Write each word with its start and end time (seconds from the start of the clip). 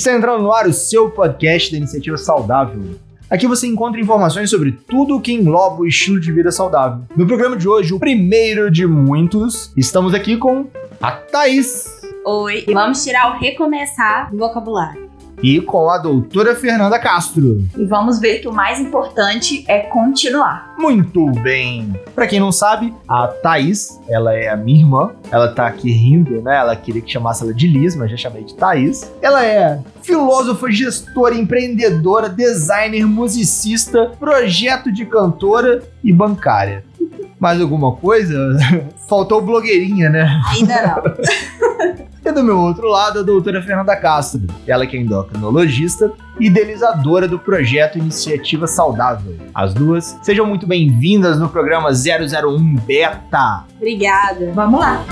Está 0.00 0.14
entrando 0.14 0.42
no 0.42 0.50
ar 0.50 0.66
o 0.66 0.72
seu 0.72 1.10
podcast 1.10 1.70
da 1.70 1.76
Iniciativa 1.76 2.16
Saudável. 2.16 2.94
Aqui 3.28 3.46
você 3.46 3.66
encontra 3.66 4.00
informações 4.00 4.48
sobre 4.48 4.72
tudo 4.72 5.14
o 5.14 5.20
que 5.20 5.30
engloba 5.30 5.82
o 5.82 5.86
estilo 5.86 6.18
de 6.18 6.32
vida 6.32 6.50
saudável. 6.50 7.02
No 7.14 7.26
programa 7.26 7.54
de 7.54 7.68
hoje, 7.68 7.92
o 7.92 7.98
primeiro 7.98 8.70
de 8.70 8.86
muitos, 8.86 9.70
estamos 9.76 10.14
aqui 10.14 10.38
com 10.38 10.64
a 11.02 11.12
Thaís. 11.12 12.00
Oi, 12.24 12.64
vamos 12.72 13.04
tirar 13.04 13.36
o 13.36 13.38
recomeçar 13.38 14.30
do 14.30 14.38
vocabulário 14.38 15.09
e 15.42 15.60
com 15.60 15.90
a 15.90 15.98
doutora 15.98 16.54
Fernanda 16.54 16.98
Castro. 16.98 17.64
E 17.76 17.84
vamos 17.84 18.18
ver 18.18 18.40
que 18.40 18.48
o 18.48 18.52
mais 18.52 18.80
importante 18.80 19.64
é 19.68 19.80
continuar. 19.80 20.74
Muito 20.78 21.26
bem. 21.40 21.94
Para 22.14 22.26
quem 22.26 22.40
não 22.40 22.52
sabe, 22.52 22.94
a 23.08 23.26
Thaís, 23.26 24.00
ela 24.08 24.34
é 24.34 24.48
a 24.48 24.56
minha 24.56 24.80
irmã. 24.80 25.12
Ela 25.30 25.48
tá 25.48 25.66
aqui 25.66 25.90
rindo, 25.90 26.42
né? 26.42 26.56
Ela 26.56 26.76
queria 26.76 27.02
que 27.02 27.10
chamasse 27.10 27.42
ela 27.42 27.54
de 27.54 27.66
Liz, 27.66 27.94
mas 27.96 28.10
já 28.10 28.16
chamei 28.16 28.44
de 28.44 28.54
Thaís. 28.54 29.10
Ela 29.22 29.44
é 29.44 29.80
filósofa, 30.02 30.70
gestora, 30.70 31.34
empreendedora, 31.34 32.28
designer, 32.28 33.06
musicista, 33.06 34.12
projeto 34.18 34.92
de 34.92 35.04
cantora 35.06 35.82
e 36.02 36.12
bancária. 36.12 36.84
Mais 37.38 37.60
alguma 37.60 37.96
coisa? 37.96 38.36
Faltou 39.08 39.40
blogueirinha, 39.40 40.10
né? 40.10 40.40
Ainda 40.52 40.82
não. 40.82 41.59
E 42.22 42.30
do 42.32 42.44
meu 42.44 42.58
outro 42.58 42.86
lado, 42.86 43.20
a 43.20 43.22
doutora 43.22 43.62
Fernanda 43.62 43.96
Castro, 43.96 44.42
ela 44.66 44.86
que 44.86 44.94
é 44.94 45.00
endocrinologista 45.00 46.12
e 46.38 46.48
idealizadora 46.48 47.26
do 47.26 47.38
projeto 47.38 47.96
Iniciativa 47.96 48.66
Saudável. 48.66 49.38
As 49.54 49.72
duas, 49.72 50.18
sejam 50.22 50.44
muito 50.44 50.66
bem-vindas 50.66 51.40
no 51.40 51.48
programa 51.48 51.88
001 51.90 52.76
Beta. 52.86 53.64
Obrigada. 53.74 54.52
Vamos 54.52 54.80
lá. 54.80 55.02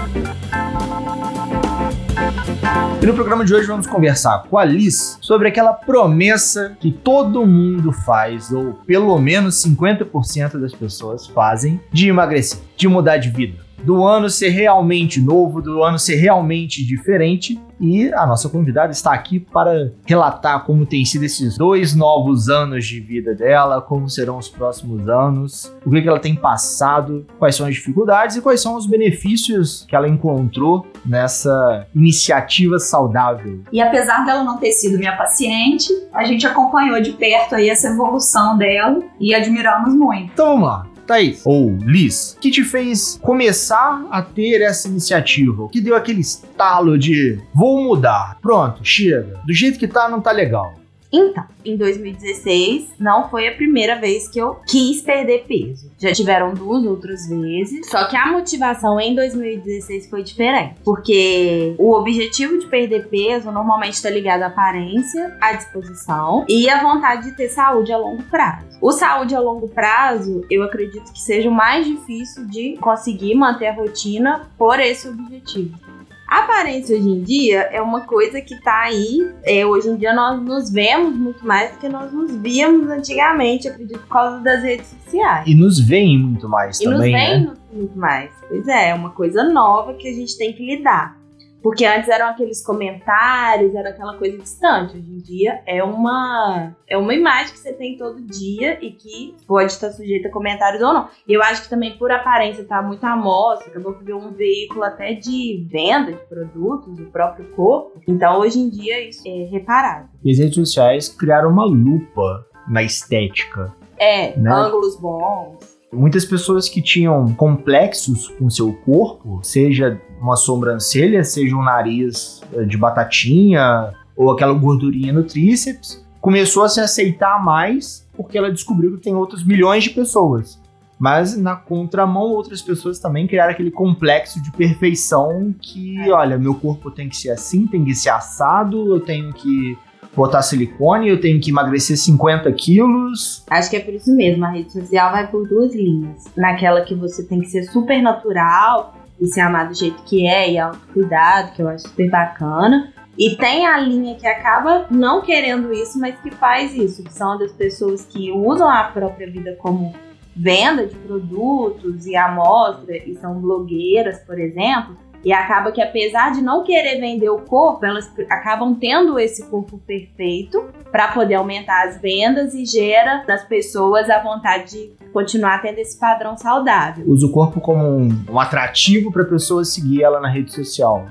E 3.01 3.07
no 3.07 3.15
programa 3.15 3.43
de 3.43 3.55
hoje 3.55 3.67
vamos 3.67 3.87
conversar 3.87 4.43
com 4.43 4.59
a 4.59 4.65
Liz 4.65 5.17
sobre 5.23 5.49
aquela 5.49 5.73
promessa 5.73 6.77
que 6.79 6.93
todo 6.93 7.47
mundo 7.47 7.91
faz, 7.91 8.53
ou 8.53 8.75
pelo 8.87 9.19
menos 9.19 9.55
50% 9.65 10.59
das 10.59 10.75
pessoas 10.75 11.27
fazem, 11.27 11.81
de 11.91 12.09
emagrecer, 12.09 12.59
de 12.77 12.87
mudar 12.87 13.17
de 13.17 13.31
vida 13.31 13.68
do 13.83 14.05
ano 14.05 14.29
ser 14.29 14.51
realmente 14.51 15.21
novo, 15.21 15.61
do 15.61 15.83
ano 15.83 15.99
ser 15.99 16.17
realmente 16.17 16.85
diferente. 16.85 17.61
E 17.81 18.13
a 18.13 18.27
nossa 18.27 18.49
convidada 18.49 18.91
está 18.91 19.13
aqui 19.13 19.39
para 19.39 19.93
relatar 20.05 20.65
como 20.65 20.85
tem 20.85 21.05
sido 21.05 21.25
esses 21.25 21.57
dois 21.57 21.95
novos 21.95 22.49
anos 22.49 22.85
de 22.85 22.99
vida 22.99 23.35
dela, 23.35 23.81
como 23.81 24.09
serão 24.09 24.37
os 24.37 24.49
próximos 24.49 25.09
anos, 25.09 25.73
o 25.87 25.91
que, 25.91 26.09
ela 26.09 26.19
tem 26.19 26.35
passado, 26.35 27.25
quais 27.39 27.55
são 27.55 27.67
as 27.67 27.75
dificuldades 27.75 28.37
e 28.37 28.41
quais 28.41 28.61
são 28.61 28.75
os 28.75 28.85
benefícios 28.85 29.87
que 29.89 29.95
ela 29.95 30.09
encontrou 30.09 30.87
nessa 31.07 31.87
iniciativa 31.95 32.81
saudável. 32.81 33.61
E 33.73 33.81
apesar 33.81 34.25
dela 34.25 34.43
não 34.43 34.59
ter 34.59 34.73
sido 34.73 34.99
minha 34.99 35.17
paciente, 35.17 35.93
a 36.13 36.25
gente 36.25 36.47
acompanhou 36.47 37.01
de 37.01 37.13
perto 37.13 37.55
aí 37.55 37.69
essa 37.69 37.89
evolução 37.89 38.59
dela 38.59 38.99
e 39.21 39.33
admiramos 39.35 39.95
muito. 39.95 40.33
Então 40.33 40.47
vamos 40.47 40.69
lá. 40.69 40.98
Thaís, 41.09 41.41
ou 41.47 41.75
Liz, 41.79 42.37
que 42.39 42.51
te 42.51 42.63
fez 42.63 43.19
começar 43.23 44.07
a 44.11 44.21
ter 44.21 44.61
essa 44.61 44.87
iniciativa? 44.87 45.67
Que 45.71 45.81
deu 45.81 45.97
aquele 45.97 46.21
estalo 46.21 46.99
de 46.99 47.41
vou 47.55 47.83
mudar? 47.83 48.39
Pronto, 48.43 48.85
chega. 48.85 49.41
Do 49.47 49.55
jeito 49.55 49.79
que 49.79 49.89
tá, 49.89 50.07
não 50.07 50.21
tá 50.21 50.31
legal. 50.31 50.78
Então, 51.13 51.45
em 51.65 51.77
2016 51.77 52.95
não 52.99 53.29
foi 53.29 53.49
a 53.49 53.55
primeira 53.55 53.97
vez 53.97 54.29
que 54.29 54.39
eu 54.39 54.57
quis 54.67 55.01
perder 55.01 55.45
peso. 55.47 55.91
Já 55.99 56.13
tiveram 56.13 56.55
duas 56.55 56.85
outras 56.85 57.29
vezes. 57.29 57.89
Só 57.89 58.07
que 58.09 58.17
a 58.17 58.27
motivação 58.27 59.01
em 59.01 59.15
2016 59.15 60.09
foi 60.09 60.23
diferente. 60.23 60.75
Porque 60.85 61.75
o 61.79 61.93
objetivo 61.93 62.59
de 62.59 62.67
perder 62.67 63.09
peso 63.09 63.51
normalmente 63.51 63.95
está 63.95 64.11
ligado 64.11 64.43
à 64.43 64.47
aparência, 64.47 65.37
à 65.41 65.53
disposição 65.53 66.45
e 66.49 66.69
à 66.69 66.83
vontade 66.83 67.31
de 67.31 67.37
ter 67.37 67.49
saúde 67.49 67.93
a 67.93 67.97
longo 67.97 68.23
prazo. 68.25 68.67
O 68.81 68.93
saúde 68.93 69.35
a 69.35 69.41
longo 69.41 69.69
prazo, 69.69 70.45
eu 70.51 70.63
acredito 70.63 71.13
que 71.13 71.21
seja 71.21 71.49
o 71.49 71.53
mais 71.53 71.87
difícil 71.87 72.47
de 72.47 72.77
conseguir 72.77 73.35
manter 73.35 73.69
a 73.69 73.75
rotina 73.75 74.51
por 74.57 74.79
esse 74.79 75.09
objetivo. 75.09 75.98
A 76.29 76.41
aparência 76.41 76.95
hoje 76.95 77.09
em 77.09 77.23
dia 77.23 77.61
é 77.73 77.81
uma 77.81 78.03
coisa 78.03 78.39
que 78.43 78.61
tá 78.61 78.83
aí. 78.83 79.33
É, 79.43 79.65
hoje 79.65 79.89
em 79.89 79.97
dia 79.97 80.13
nós 80.13 80.39
nos 80.43 80.71
vemos 80.71 81.17
muito 81.17 81.47
mais 81.47 81.73
do 81.73 81.79
que 81.79 81.89
nós 81.89 82.13
nos 82.13 82.37
víamos 82.37 82.91
antigamente, 82.91 83.67
acredito, 83.67 83.99
por 84.01 84.09
causa 84.09 84.39
das 84.41 84.63
redes 84.63 84.87
sociais. 85.05 85.47
E 85.47 85.55
nos 85.55 85.81
veem 85.81 86.19
muito 86.19 86.47
mais 86.47 86.79
e 86.79 86.85
também. 86.85 87.15
E 87.15 87.15
nos 87.15 87.29
veem 87.29 87.47
né? 87.47 87.55
muito 87.73 87.99
mais. 87.99 88.31
Pois 88.47 88.69
é, 88.69 88.91
é 88.91 88.95
uma 88.95 89.09
coisa 89.09 89.43
nova 89.43 89.95
que 89.95 90.07
a 90.07 90.13
gente 90.13 90.37
tem 90.37 90.53
que 90.53 90.63
lidar. 90.63 91.18
Porque 91.63 91.85
antes 91.85 92.09
eram 92.09 92.29
aqueles 92.29 92.65
comentários, 92.65 93.75
era 93.75 93.91
aquela 93.91 94.17
coisa 94.17 94.39
distante. 94.39 94.97
Hoje 94.97 95.11
em 95.11 95.19
dia 95.19 95.61
é 95.67 95.83
uma 95.83 96.75
é 96.87 96.97
uma 96.97 97.15
imagem 97.15 97.53
que 97.53 97.59
você 97.59 97.73
tem 97.73 97.97
todo 97.97 98.21
dia 98.21 98.79
e 98.81 98.93
que 98.93 99.35
pode 99.47 99.73
estar 99.73 99.91
sujeita 99.91 100.29
a 100.29 100.31
comentários 100.31 100.83
ou 100.83 100.93
não. 100.93 101.09
E 101.27 101.33
eu 101.33 101.43
acho 101.43 101.63
que 101.63 101.71
também 101.71 101.97
por 101.99 102.11
aparência 102.11 102.65
tá 102.65 102.81
muito 102.83 103.05
à 103.05 103.17
mostra, 103.17 103.71
acabou 103.71 103.95
que 103.95 104.05
virou 104.05 104.23
um 104.23 104.33
veículo 104.33 104.85
até 104.85 105.15
de 105.15 105.67
venda 105.71 106.13
de 106.13 106.27
produtos, 106.27 106.97
do 106.97 107.07
próprio 107.07 107.47
corpo. 107.51 108.01
Então 108.07 108.41
hoje 108.41 108.59
em 108.59 108.71
dia 108.71 109.09
isso 109.09 109.23
é 109.27 109.49
reparado. 109.51 110.09
E 110.25 110.31
as 110.31 110.39
redes 110.39 110.55
sociais 110.55 111.09
criaram 111.09 111.51
uma 111.51 111.65
lupa 111.65 112.47
na 112.69 112.83
estética. 112.83 113.75
É, 113.99 114.37
né? 114.37 114.51
ângulos 114.51 114.97
bons. 114.97 115.79
Muitas 115.93 116.25
pessoas 116.25 116.69
que 116.69 116.83
tinham 116.83 117.35
complexos 117.35 118.29
com 118.29 118.51
seu 118.51 118.75
corpo, 118.85 119.41
seja 119.43 120.01
uma 120.21 120.37
sobrancelha, 120.37 121.25
seja 121.25 121.57
um 121.57 121.63
nariz 121.63 122.41
eh, 122.53 122.65
de 122.65 122.77
batatinha 122.77 123.93
ou 124.17 124.31
aquela 124.31 124.53
gordurinha 124.53 125.13
no 125.13 125.23
tríceps, 125.23 126.05
começou 126.21 126.65
a 126.65 126.69
se 126.69 126.81
aceitar 126.81 127.43
mais 127.43 128.07
porque 128.17 128.37
ela 128.37 128.51
descobriu 128.51 128.97
que 128.97 129.03
tem 129.03 129.15
outros 129.15 129.45
milhões 129.45 129.85
de 129.85 129.91
pessoas. 129.91 130.61
Mas 130.99 131.37
na 131.37 131.55
contramão, 131.55 132.25
outras 132.25 132.61
pessoas 132.61 132.99
também 132.99 133.29
criaram 133.29 133.53
aquele 133.53 133.71
complexo 133.71 134.43
de 134.43 134.51
perfeição 134.51 135.55
que, 135.61 136.11
olha, 136.11 136.37
meu 136.37 136.57
corpo 136.57 136.91
tem 136.91 137.09
que 137.09 137.17
ser 137.17 137.31
assim, 137.31 137.69
tem 137.69 137.85
que 137.85 137.95
ser 137.95 138.11
assado, 138.11 138.93
eu 138.93 138.99
tenho 138.99 139.33
que 139.33 139.79
botar 140.17 140.43
silicone, 140.43 141.09
eu 141.09 141.21
tenho 141.21 141.41
que 141.41 141.51
emagrecer 141.51 141.97
50 141.97 142.51
quilos. 142.53 143.45
Acho 143.49 143.71
que 143.71 143.77
é 143.77 143.81
por 143.81 143.95
isso 143.95 144.13
mesmo, 144.15 144.45
a 144.45 144.51
rede 144.51 144.73
social 144.73 145.13
vai 145.13 145.29
por 145.29 145.47
duas 145.49 145.73
linhas. 145.73 146.25
Naquela 146.37 146.81
que 146.81 146.97
você 146.97 147.23
tem 147.23 147.41
que 147.41 147.47
ser 147.47 147.63
super 147.65 148.03
natural, 148.03 148.98
e 149.21 149.27
se 149.27 149.41
amar 149.41 149.69
do 149.69 149.75
jeito 149.75 150.03
que 150.05 150.27
é 150.27 150.51
e 150.51 150.59
autocuidado, 150.59 151.53
que 151.53 151.63
eu 151.63 151.69
acho 151.69 151.89
super 151.89 152.11
bacana. 152.11 152.93
E 153.17 153.35
tem 153.35 153.67
a 153.67 153.79
linha 153.79 154.15
que 154.15 154.27
acaba 154.27 154.87
não 154.91 155.23
querendo 155.23 155.73
isso, 155.73 155.99
mas 155.99 156.19
que 156.21 156.31
faz 156.31 156.73
isso, 156.75 157.03
que 157.03 157.13
são 157.13 157.37
das 157.37 157.51
pessoas 157.51 158.05
que 158.05 158.31
usam 158.31 158.69
a 158.69 158.85
própria 158.85 159.29
vida 159.29 159.57
como 159.59 159.93
venda 160.37 160.87
de 160.87 160.95
produtos 160.95 162.07
e 162.07 162.15
amostra 162.15 162.97
e 162.97 163.17
são 163.17 163.41
blogueiras, 163.41 164.21
por 164.21 164.39
exemplo, 164.39 164.97
e 165.25 165.33
acaba 165.33 165.73
que 165.73 165.83
apesar 165.83 166.33
de 166.33 166.41
não 166.41 166.63
querer 166.63 167.01
vender 167.01 167.29
o 167.29 167.39
corpo, 167.39 167.85
elas 167.85 168.11
acabam 168.31 168.75
tendo 168.75 169.19
esse 169.19 169.45
corpo 169.47 169.79
perfeito 169.79 170.69
para 170.91 171.09
poder 171.09 171.35
aumentar 171.35 171.89
as 171.89 172.01
vendas 172.01 172.55
e 172.55 172.65
gera 172.65 173.25
nas 173.27 173.45
pessoas 173.45 174.09
a 174.09 174.23
vontade 174.23 174.71
de 174.71 175.09
continuar 175.13 175.61
tendo 175.61 175.79
esse 175.79 175.99
padrão 175.99 176.37
saudável. 176.37 177.05
Usa 177.07 177.27
o 177.27 177.33
corpo 177.33 177.61
como 177.61 177.85
um, 177.85 178.25
um 178.31 178.39
atrativo 178.39 179.13
para 179.13 179.23
a 179.23 179.27
pessoa 179.27 179.65
seguir 179.65 180.03
ela 180.03 180.21
na 180.21 180.29
rede 180.29 180.53
social. 180.53 181.07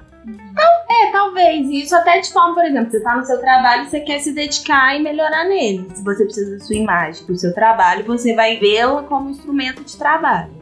É, 0.89 1.11
talvez. 1.11 1.67
Isso 1.69 1.95
até 1.95 2.19
de 2.19 2.31
forma, 2.31 2.55
por 2.55 2.65
exemplo, 2.65 2.89
você 2.89 2.99
tá 3.01 3.15
no 3.15 3.23
seu 3.23 3.39
trabalho 3.39 3.83
e 3.83 3.89
você 3.89 3.99
quer 3.99 4.19
se 4.19 4.33
dedicar 4.33 4.95
e 4.95 5.03
melhorar 5.03 5.45
nele. 5.45 5.87
Se 5.93 6.03
você 6.03 6.23
precisa 6.23 6.57
da 6.57 6.63
sua 6.63 6.75
imagem 6.75 7.23
para 7.23 7.33
o 7.33 7.37
seu 7.37 7.53
trabalho, 7.53 8.05
você 8.05 8.33
vai 8.33 8.57
vê-la 8.57 9.03
como 9.03 9.29
instrumento 9.29 9.83
de 9.83 9.95
trabalho. 9.95 10.56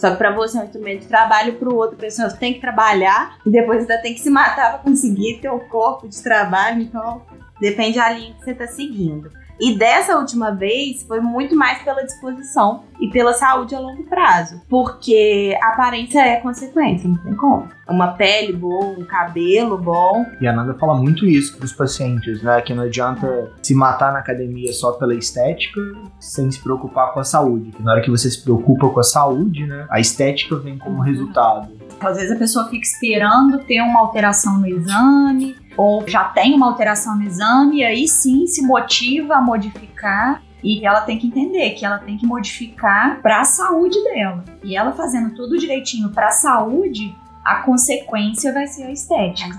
Só 0.00 0.12
que 0.12 0.16
para 0.16 0.34
você 0.34 0.56
é 0.56 0.62
um 0.62 0.64
instrumento 0.64 1.00
de 1.02 1.08
trabalho, 1.08 1.56
para 1.56 1.68
o 1.68 1.76
outro 1.76 1.98
pessoa 1.98 2.30
tem 2.30 2.54
que 2.54 2.60
trabalhar 2.60 3.36
e 3.44 3.50
depois 3.50 3.80
ainda 3.80 4.00
tem 4.00 4.14
que 4.14 4.20
se 4.20 4.30
matar 4.30 4.70
para 4.70 4.78
conseguir 4.78 5.40
ter 5.42 5.50
um 5.50 5.58
corpo 5.58 6.08
de 6.08 6.22
trabalho. 6.22 6.80
Então, 6.80 7.20
depende 7.60 7.98
da 7.98 8.10
linha 8.10 8.32
que 8.32 8.42
você 8.42 8.52
está 8.52 8.66
seguindo. 8.66 9.30
E 9.60 9.76
dessa 9.76 10.16
última 10.16 10.52
vez 10.52 11.02
foi 11.02 11.20
muito 11.20 11.54
mais 11.54 11.82
pela 11.82 12.02
disposição 12.02 12.84
e 12.98 13.10
pela 13.10 13.34
saúde 13.34 13.74
a 13.74 13.80
longo 13.80 14.04
prazo. 14.04 14.60
Porque 14.68 15.56
a 15.62 15.68
aparência 15.68 16.20
é 16.20 16.36
consequência, 16.36 17.08
não 17.08 17.16
tem 17.18 17.34
como. 17.34 17.68
Uma 17.88 18.12
pele 18.12 18.52
boa, 18.52 18.86
um 18.86 19.04
cabelo 19.04 19.76
bom. 19.76 20.24
E 20.40 20.46
a 20.46 20.52
Nanda 20.52 20.74
fala 20.74 20.94
muito 20.94 21.26
isso 21.26 21.56
para 21.56 21.64
os 21.66 21.72
pacientes, 21.72 22.42
né? 22.42 22.60
Que 22.62 22.72
não 22.72 22.84
adianta 22.84 23.52
se 23.62 23.74
matar 23.74 24.12
na 24.12 24.20
academia 24.20 24.72
só 24.72 24.92
pela 24.92 25.14
estética 25.14 25.80
sem 26.18 26.50
se 26.50 26.62
preocupar 26.62 27.12
com 27.12 27.20
a 27.20 27.24
saúde. 27.24 27.72
Que 27.72 27.82
na 27.82 27.92
hora 27.92 28.00
que 28.00 28.10
você 28.10 28.30
se 28.30 28.42
preocupa 28.42 28.88
com 28.88 29.00
a 29.00 29.04
saúde, 29.04 29.66
né? 29.66 29.86
A 29.90 30.00
estética 30.00 30.56
vem 30.56 30.78
como 30.78 31.02
resultado. 31.02 31.68
Às 32.00 32.16
vezes 32.16 32.32
a 32.32 32.36
pessoa 32.36 32.68
fica 32.68 32.82
esperando 32.82 33.58
ter 33.64 33.82
uma 33.82 34.00
alteração 34.00 34.58
no 34.58 34.66
exame, 34.66 35.54
ou 35.80 36.06
já 36.06 36.24
tem 36.24 36.52
uma 36.52 36.66
alteração 36.66 37.16
no 37.16 37.22
exame, 37.22 37.78
e 37.78 37.84
aí 37.86 38.06
sim 38.06 38.46
se 38.46 38.60
motiva 38.60 39.36
a 39.36 39.40
modificar. 39.40 40.42
E 40.62 40.86
ela 40.86 41.00
tem 41.00 41.18
que 41.18 41.26
entender 41.26 41.70
que 41.70 41.86
ela 41.86 41.98
tem 41.98 42.18
que 42.18 42.26
modificar 42.26 43.22
para 43.22 43.40
a 43.40 43.44
saúde 43.44 43.98
dela. 44.04 44.44
E 44.62 44.76
ela 44.76 44.92
fazendo 44.92 45.34
tudo 45.34 45.56
direitinho 45.56 46.10
para 46.10 46.26
a 46.26 46.32
saúde, 46.32 47.16
a 47.42 47.62
consequência 47.62 48.52
vai 48.52 48.66
ser 48.66 48.82
a 48.82 48.92
estética. 48.92 49.58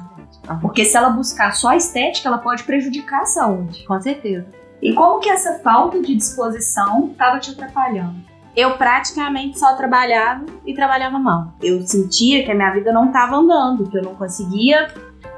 Porque 0.61 0.85
se 0.85 0.95
ela 0.95 1.09
buscar 1.09 1.55
só 1.55 1.69
a 1.69 1.75
estética, 1.75 2.27
ela 2.27 2.37
pode 2.37 2.65
prejudicar 2.65 3.21
a 3.21 3.25
saúde. 3.25 3.83
Com 3.87 3.99
certeza. 3.99 4.45
E 4.79 4.93
como 4.93 5.21
que 5.21 5.29
essa 5.29 5.57
falta 5.63 5.99
de 6.03 6.13
disposição 6.13 7.09
estava 7.11 7.39
te 7.39 7.49
atrapalhando? 7.49 8.17
Eu 8.55 8.77
praticamente 8.77 9.57
só 9.57 9.75
trabalhava 9.75 10.45
e 10.67 10.75
trabalhava 10.75 11.17
mal. 11.17 11.55
Eu 11.59 11.81
sentia 11.87 12.45
que 12.45 12.51
a 12.51 12.55
minha 12.55 12.69
vida 12.69 12.93
não 12.93 13.07
estava 13.07 13.37
andando, 13.37 13.89
que 13.89 13.97
eu 13.97 14.03
não 14.03 14.13
conseguia. 14.13 14.87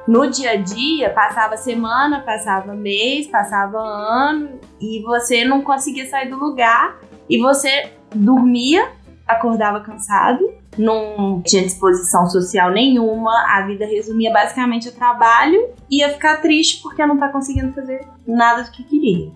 No 0.07 0.29
dia 0.29 0.51
a 0.51 0.55
dia, 0.57 1.09
passava 1.11 1.55
semana, 1.55 2.19
passava 2.21 2.73
mês, 2.73 3.27
passava 3.27 3.77
ano, 3.79 4.59
e 4.79 5.01
você 5.01 5.45
não 5.45 5.61
conseguia 5.61 6.05
sair 6.09 6.29
do 6.29 6.37
lugar, 6.37 6.99
e 7.29 7.37
você 7.39 7.91
dormia, 8.13 8.91
acordava 9.25 9.79
cansado, 9.79 10.43
não 10.77 11.41
tinha 11.41 11.63
disposição 11.63 12.29
social 12.29 12.71
nenhuma, 12.71 13.31
a 13.47 13.65
vida 13.65 13.85
resumia 13.85 14.31
basicamente 14.31 14.89
a 14.89 14.91
trabalho, 14.91 15.69
e 15.89 15.99
ia 15.99 16.09
ficar 16.09 16.41
triste 16.41 16.81
porque 16.81 17.05
não 17.05 17.17
tá 17.17 17.29
conseguindo 17.29 17.71
fazer 17.73 18.05
nada 18.27 18.63
do 18.63 18.71
que 18.71 18.83
queria. 18.83 19.31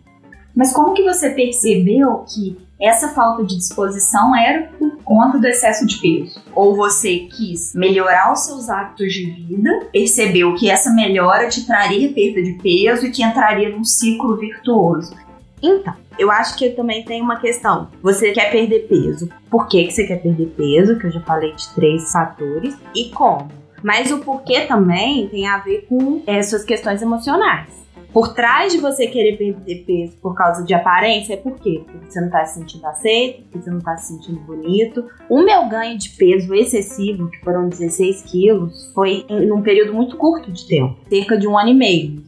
Mas 0.54 0.74
como 0.74 0.94
que 0.94 1.04
você 1.04 1.30
percebeu 1.30 2.26
que 2.28 2.67
essa 2.80 3.10
falta 3.10 3.44
de 3.44 3.58
disposição 3.58 4.36
era 4.36 4.68
por 4.78 4.98
conta 5.04 5.40
do 5.40 5.48
excesso 5.48 5.86
de 5.86 5.98
peso? 5.98 6.40
Ou 6.54 6.76
você 6.76 7.28
quis 7.32 7.74
melhorar 7.74 8.32
os 8.32 8.42
seus 8.42 8.70
hábitos 8.70 9.14
de 9.14 9.26
vida, 9.32 9.88
percebeu 9.92 10.54
que 10.56 10.70
essa 10.70 10.92
melhora 10.92 11.50
te 11.50 11.66
traria 11.66 12.14
perda 12.14 12.42
de 12.42 12.54
peso 12.54 13.08
e 13.08 13.12
que 13.12 13.24
entraria 13.24 13.70
num 13.70 13.84
ciclo 13.84 14.38
virtuoso? 14.38 15.16
Então, 15.62 15.94
eu 16.20 16.32
acho 16.32 16.56
que 16.56 16.70
também 16.70 17.04
tem 17.04 17.22
uma 17.22 17.40
questão. 17.40 17.90
Você 18.02 18.32
quer 18.32 18.52
perder 18.52 18.88
peso. 18.88 19.28
Por 19.50 19.68
que, 19.68 19.86
que 19.86 19.92
você 19.92 20.06
quer 20.06 20.22
perder 20.22 20.48
peso? 20.56 21.00
Que 21.00 21.08
eu 21.08 21.12
já 21.12 21.22
falei 21.22 21.54
de 21.54 21.68
três 21.74 22.12
fatores. 22.12 22.76
E 22.94 23.10
como? 23.10 23.50
Mas 23.84 24.12
o 24.12 24.20
porquê 24.20 24.62
também 24.62 25.28
tem 25.30 25.48
a 25.48 25.58
ver 25.58 25.86
com 25.88 26.22
é, 26.28 26.42
suas 26.44 26.64
questões 26.64 27.02
emocionais. 27.02 27.70
Por 28.18 28.34
trás 28.34 28.74
de 28.74 28.80
você 28.80 29.06
querer 29.06 29.38
perder 29.38 29.84
peso 29.86 30.18
por 30.20 30.34
causa 30.34 30.66
de 30.66 30.74
aparência, 30.74 31.36
é 31.36 31.38
por 31.38 31.54
quê? 31.60 31.84
Porque 31.86 32.10
você 32.12 32.20
não 32.20 32.32
tá 32.32 32.44
se 32.46 32.56
sentindo 32.56 32.88
aceito, 32.88 33.44
porque 33.44 33.62
você 33.62 33.70
não 33.70 33.80
tá 33.80 33.96
se 33.96 34.08
sentindo 34.08 34.40
bonito. 34.40 35.06
O 35.30 35.44
meu 35.44 35.70
ganho 35.70 35.96
de 36.00 36.10
peso 36.10 36.52
excessivo, 36.56 37.30
que 37.30 37.40
foram 37.42 37.70
16 37.70 38.24
quilos, 38.24 38.92
foi 38.96 39.24
em 39.30 39.46
num 39.46 39.62
período 39.62 39.94
muito 39.94 40.18
curto 40.18 40.52
de 40.52 40.68
tempo 40.68 40.98
cerca 41.08 41.38
de 41.38 41.48
um 41.48 41.56
ano 41.56 41.70
e 41.70 41.74
meio. 41.76 42.24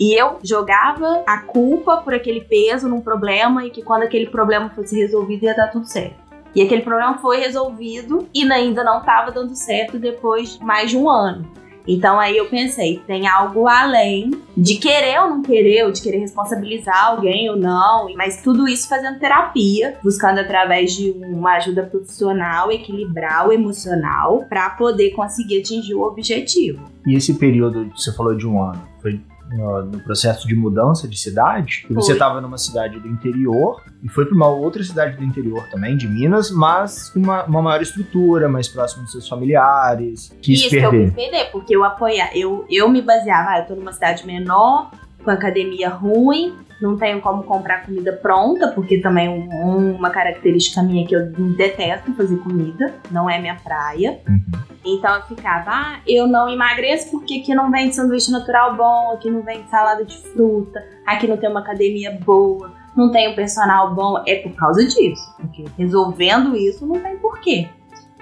E 0.00 0.18
eu 0.18 0.38
jogava 0.42 1.22
a 1.26 1.42
culpa 1.42 1.98
por 1.98 2.14
aquele 2.14 2.40
peso 2.40 2.88
num 2.88 3.02
problema 3.02 3.66
e 3.66 3.70
que 3.70 3.82
quando 3.82 4.04
aquele 4.04 4.28
problema 4.30 4.70
fosse 4.70 4.98
resolvido 4.98 5.44
ia 5.44 5.54
dar 5.54 5.68
tudo 5.68 5.84
certo. 5.84 6.16
E 6.54 6.62
aquele 6.62 6.80
problema 6.80 7.18
foi 7.18 7.36
resolvido 7.40 8.26
e 8.34 8.50
ainda 8.50 8.82
não 8.82 9.00
estava 9.00 9.30
dando 9.30 9.54
certo 9.54 9.98
depois 9.98 10.56
de 10.56 10.64
mais 10.64 10.90
de 10.90 10.96
um 10.96 11.06
ano. 11.06 11.46
Então 11.88 12.20
aí 12.20 12.36
eu 12.36 12.46
pensei, 12.46 13.02
tem 13.06 13.26
algo 13.26 13.66
além 13.66 14.30
de 14.54 14.76
querer 14.76 15.20
ou 15.22 15.30
não 15.30 15.42
querer, 15.42 15.86
ou 15.86 15.90
de 15.90 16.02
querer 16.02 16.18
responsabilizar 16.18 17.06
alguém 17.06 17.48
ou 17.48 17.56
não, 17.56 18.14
mas 18.14 18.42
tudo 18.42 18.68
isso 18.68 18.86
fazendo 18.88 19.18
terapia, 19.18 19.96
buscando 20.02 20.38
através 20.38 20.92
de 20.92 21.10
uma 21.12 21.56
ajuda 21.56 21.84
profissional 21.84 22.70
equilibrar 22.70 23.48
o 23.48 23.52
emocional 23.52 24.44
para 24.48 24.68
poder 24.70 25.12
conseguir 25.12 25.60
atingir 25.60 25.94
o 25.94 26.02
objetivo. 26.02 26.84
E 27.06 27.16
esse 27.16 27.32
período 27.34 27.90
você 27.96 28.14
falou 28.14 28.36
de 28.36 28.46
um 28.46 28.62
ano, 28.62 28.82
foi 29.00 29.18
no, 29.50 29.82
no 29.84 30.00
processo 30.00 30.46
de 30.46 30.54
mudança 30.54 31.08
de 31.08 31.18
cidade? 31.18 31.86
E 31.88 31.94
você 31.94 32.12
estava 32.12 32.40
numa 32.40 32.58
cidade 32.58 32.98
do 32.98 33.08
interior 33.08 33.82
e 34.02 34.08
foi 34.08 34.26
para 34.26 34.34
uma 34.34 34.48
outra 34.48 34.82
cidade 34.82 35.16
do 35.16 35.24
interior 35.24 35.68
também, 35.70 35.96
de 35.96 36.06
Minas, 36.06 36.50
mas 36.50 37.10
com 37.10 37.20
uma, 37.20 37.44
uma 37.44 37.62
maior 37.62 37.82
estrutura, 37.82 38.48
mais 38.48 38.68
próximo 38.68 39.02
dos 39.02 39.12
seus 39.12 39.28
familiares. 39.28 40.34
Quis 40.40 40.60
Isso 40.60 40.68
que 40.70 40.76
eu 40.76 40.90
perder. 40.90 41.04
quis 41.06 41.14
perder, 41.14 41.50
porque 41.50 41.74
eu 41.74 41.84
apoiar, 41.84 42.30
eu, 42.36 42.64
eu 42.70 42.88
me 42.88 43.02
baseava, 43.02 43.50
ah, 43.50 43.58
eu 43.60 43.66
tô 43.66 43.74
numa 43.74 43.92
cidade 43.92 44.26
menor, 44.26 44.90
com 45.28 45.32
academia 45.32 45.90
ruim, 45.90 46.54
não 46.80 46.96
tenho 46.96 47.20
como 47.20 47.42
comprar 47.42 47.84
comida 47.84 48.14
pronta, 48.14 48.68
porque 48.68 48.98
também 48.98 49.28
um- 49.28 49.94
uma 49.94 50.08
característica 50.08 50.82
minha 50.82 51.04
é 51.04 51.06
que 51.06 51.14
eu 51.14 51.26
detesto 51.54 52.14
fazer 52.14 52.38
comida, 52.38 52.94
não 53.10 53.28
é 53.28 53.38
minha 53.38 53.56
praia. 53.56 54.20
Uhum. 54.26 54.40
Então 54.86 55.14
eu 55.16 55.22
ficava, 55.22 55.70
ah, 55.70 55.98
eu 56.06 56.26
não 56.26 56.48
emagreço 56.48 57.10
porque 57.10 57.40
aqui 57.40 57.54
não 57.54 57.70
vende 57.70 57.94
sanduíche 57.94 58.30
natural 58.30 58.74
bom, 58.74 59.12
aqui 59.12 59.30
não 59.30 59.42
vende 59.42 59.68
salada 59.68 60.02
de 60.02 60.16
fruta, 60.16 60.82
aqui 61.06 61.26
não 61.26 61.36
tem 61.36 61.50
uma 61.50 61.60
academia 61.60 62.18
boa, 62.24 62.72
não 62.96 63.10
tem 63.10 63.30
um 63.30 63.34
personal 63.34 63.94
bom. 63.94 64.22
É 64.26 64.36
por 64.36 64.52
causa 64.52 64.82
disso. 64.82 65.34
Porque 65.36 65.64
resolvendo 65.76 66.56
isso 66.56 66.86
não 66.86 66.98
tem 67.00 67.18
porquê. 67.18 67.68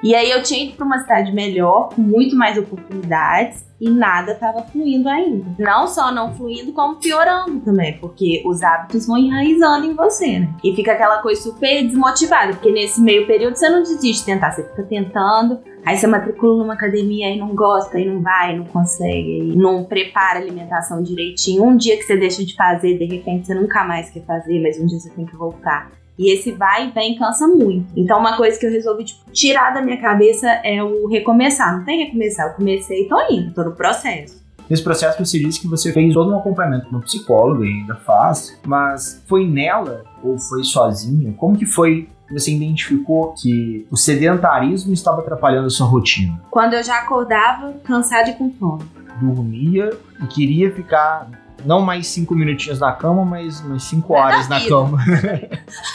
E 0.03 0.15
aí 0.15 0.31
eu 0.31 0.43
tinha 0.43 0.65
ido 0.65 0.77
para 0.77 0.87
uma 0.87 1.01
cidade 1.01 1.33
melhor, 1.33 1.89
com 1.95 2.03
muito 2.03 2.37
mais 2.37 2.59
oportunidades, 2.59 3.65
e 3.81 3.91
nada 3.91 4.33
estava 4.33 4.63
fluindo 4.63 5.09
ainda. 5.09 5.45
Não 5.59 5.87
só 5.87 6.11
não 6.11 6.35
fluindo, 6.35 6.73
como 6.73 6.97
piorando 6.97 7.61
também, 7.61 7.99
porque 7.99 8.43
os 8.47 8.63
hábitos 8.63 9.07
vão 9.07 9.19
enraizando 9.19 9.87
em 9.87 9.95
você, 9.95 10.41
né? 10.41 10.55
E 10.65 10.75
fica 10.75 10.93
aquela 10.93 11.21
coisa 11.21 11.43
super 11.43 11.83
desmotivada, 11.83 12.55
porque 12.55 12.73
nesse 12.73 13.01
meio 13.01 13.27
período 13.27 13.57
você 13.57 13.69
não 13.69 13.81
desiste 13.81 14.21
de 14.21 14.25
tentar, 14.25 14.53
você 14.53 14.63
fica 14.63 14.83
tentando, 14.83 15.61
aí 15.85 15.97
você 15.97 16.07
matricula 16.07 16.63
numa 16.63 16.75
academia 16.75 17.29
e 17.35 17.39
não 17.39 17.55
gosta, 17.55 17.99
e 17.99 18.07
não 18.07 18.23
vai, 18.23 18.57
não 18.57 18.65
consegue, 18.65 19.53
e 19.53 19.57
não 19.57 19.85
prepara 19.85 20.39
a 20.39 20.43
alimentação 20.43 21.03
direitinho. 21.03 21.65
Um 21.65 21.77
dia 21.77 21.97
que 21.97 22.05
você 22.05 22.17
deixa 22.17 22.45
de 22.45 22.55
fazer, 22.55 22.99
de 22.99 23.05
repente 23.05 23.47
você 23.47 23.55
nunca 23.55 23.85
mais 23.85 24.09
quer 24.11 24.25
fazer, 24.25 24.61
mas 24.63 24.81
um 24.81 24.87
dia 24.87 24.99
você 24.99 25.11
tem 25.11 25.27
que 25.27 25.37
voltar. 25.37 25.91
E 26.19 26.33
esse 26.33 26.53
vai 26.53 26.89
e 26.89 26.91
vem 26.91 27.17
cansa 27.17 27.47
muito. 27.47 27.87
Então, 27.97 28.19
uma 28.19 28.37
coisa 28.37 28.59
que 28.59 28.67
eu 28.67 28.71
resolvi 28.71 29.05
tipo, 29.05 29.31
tirar 29.33 29.75
da 29.75 29.83
minha 29.83 30.01
cabeça 30.01 30.49
é 30.65 30.83
o 30.83 31.07
recomeçar. 31.07 31.77
Não 31.77 31.85
tem 31.85 32.05
recomeçar. 32.05 32.49
Eu 32.49 32.55
comecei 32.55 33.03
e 33.03 33.09
tô 33.09 33.21
indo, 33.31 33.53
tô 33.53 33.65
no 33.65 33.73
processo. 33.73 34.45
Nesse 34.69 34.83
processo 34.83 35.25
você 35.25 35.39
disse 35.39 35.61
que 35.61 35.69
você 35.69 35.93
fez 35.93 36.13
todo 36.13 36.33
um 36.33 36.39
acompanhamento 36.39 36.93
no 36.93 37.01
psicólogo 37.01 37.65
e 37.65 37.69
ainda 37.69 37.95
faz, 37.95 38.59
mas 38.67 39.23
foi 39.29 39.47
nela 39.47 40.05
ou 40.25 40.39
foi 40.39 40.65
sozinha? 40.65 41.33
Como 41.35 41.57
que 41.57 41.67
foi 41.67 42.09
você 42.29 42.53
identificou 42.53 43.33
que 43.35 43.87
o 43.89 43.97
sedentarismo 43.97 44.93
estava 44.93 45.21
atrapalhando 45.21 45.69
a 45.69 45.71
sua 45.71 45.87
rotina? 45.87 46.41
Quando 46.51 46.75
eu 46.75 46.83
já 46.83 46.99
acordava 46.99 47.75
cansada 47.85 48.31
e 48.31 48.35
com 48.35 48.51
fome. 48.51 48.83
Dormia 49.21 49.97
e 50.21 50.27
queria 50.27 50.73
ficar 50.73 51.31
não 51.67 51.83
mais 51.83 52.07
cinco 52.07 52.35
minutinhos 52.35 52.79
na 52.79 52.93
cama, 52.93 53.25
mas 53.25 53.61
mais 53.63 53.83
cinco 53.83 54.15
horas 54.15 54.49
na 54.49 54.59
vida. 54.59 54.71
cama. 54.71 54.99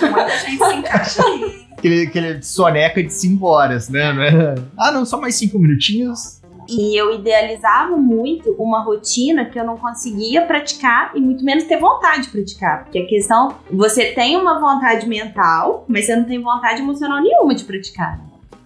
Muita 0.02 0.38
gente 0.40 0.64
se 0.64 0.74
encaixa 0.76 1.26
aí. 1.26 1.66
aquele, 1.78 2.04
aquele 2.04 2.42
soneca 2.44 3.02
de 3.02 3.14
cinco 3.14 3.48
horas, 3.48 3.90
né? 3.90 4.12
É? 4.28 4.56
Ah, 4.78 4.92
não, 4.92 5.06
só 5.06 5.20
mais 5.20 5.36
cinco 5.36 5.58
minutinhos. 5.58 6.42
E 6.70 6.96
eu 6.96 7.14
idealizava 7.14 7.98
muito 7.98 8.52
uma 8.58 8.82
rotina 8.82 9.46
que 9.46 9.60
eu 9.60 9.66
não 9.66 9.78
conseguia 9.78 10.46
praticar 10.46 11.12
e 11.16 11.20
muito 11.20 11.44
menos 11.44 11.64
ter 11.64 11.78
vontade 11.78 12.24
de 12.24 12.30
praticar. 12.30 12.84
Porque 12.84 13.00
a 13.00 13.06
questão, 13.08 13.56
você 13.72 14.12
tem 14.12 14.38
uma 14.38 14.60
vontade 14.60 15.08
mental, 15.08 15.86
mas 15.88 16.06
você 16.06 16.16
não 16.16 16.24
tem 16.24 16.42
vontade 16.42 16.82
emocional 16.82 17.22
nenhuma 17.22 17.56
de 17.56 17.64
praticar. 17.64 18.20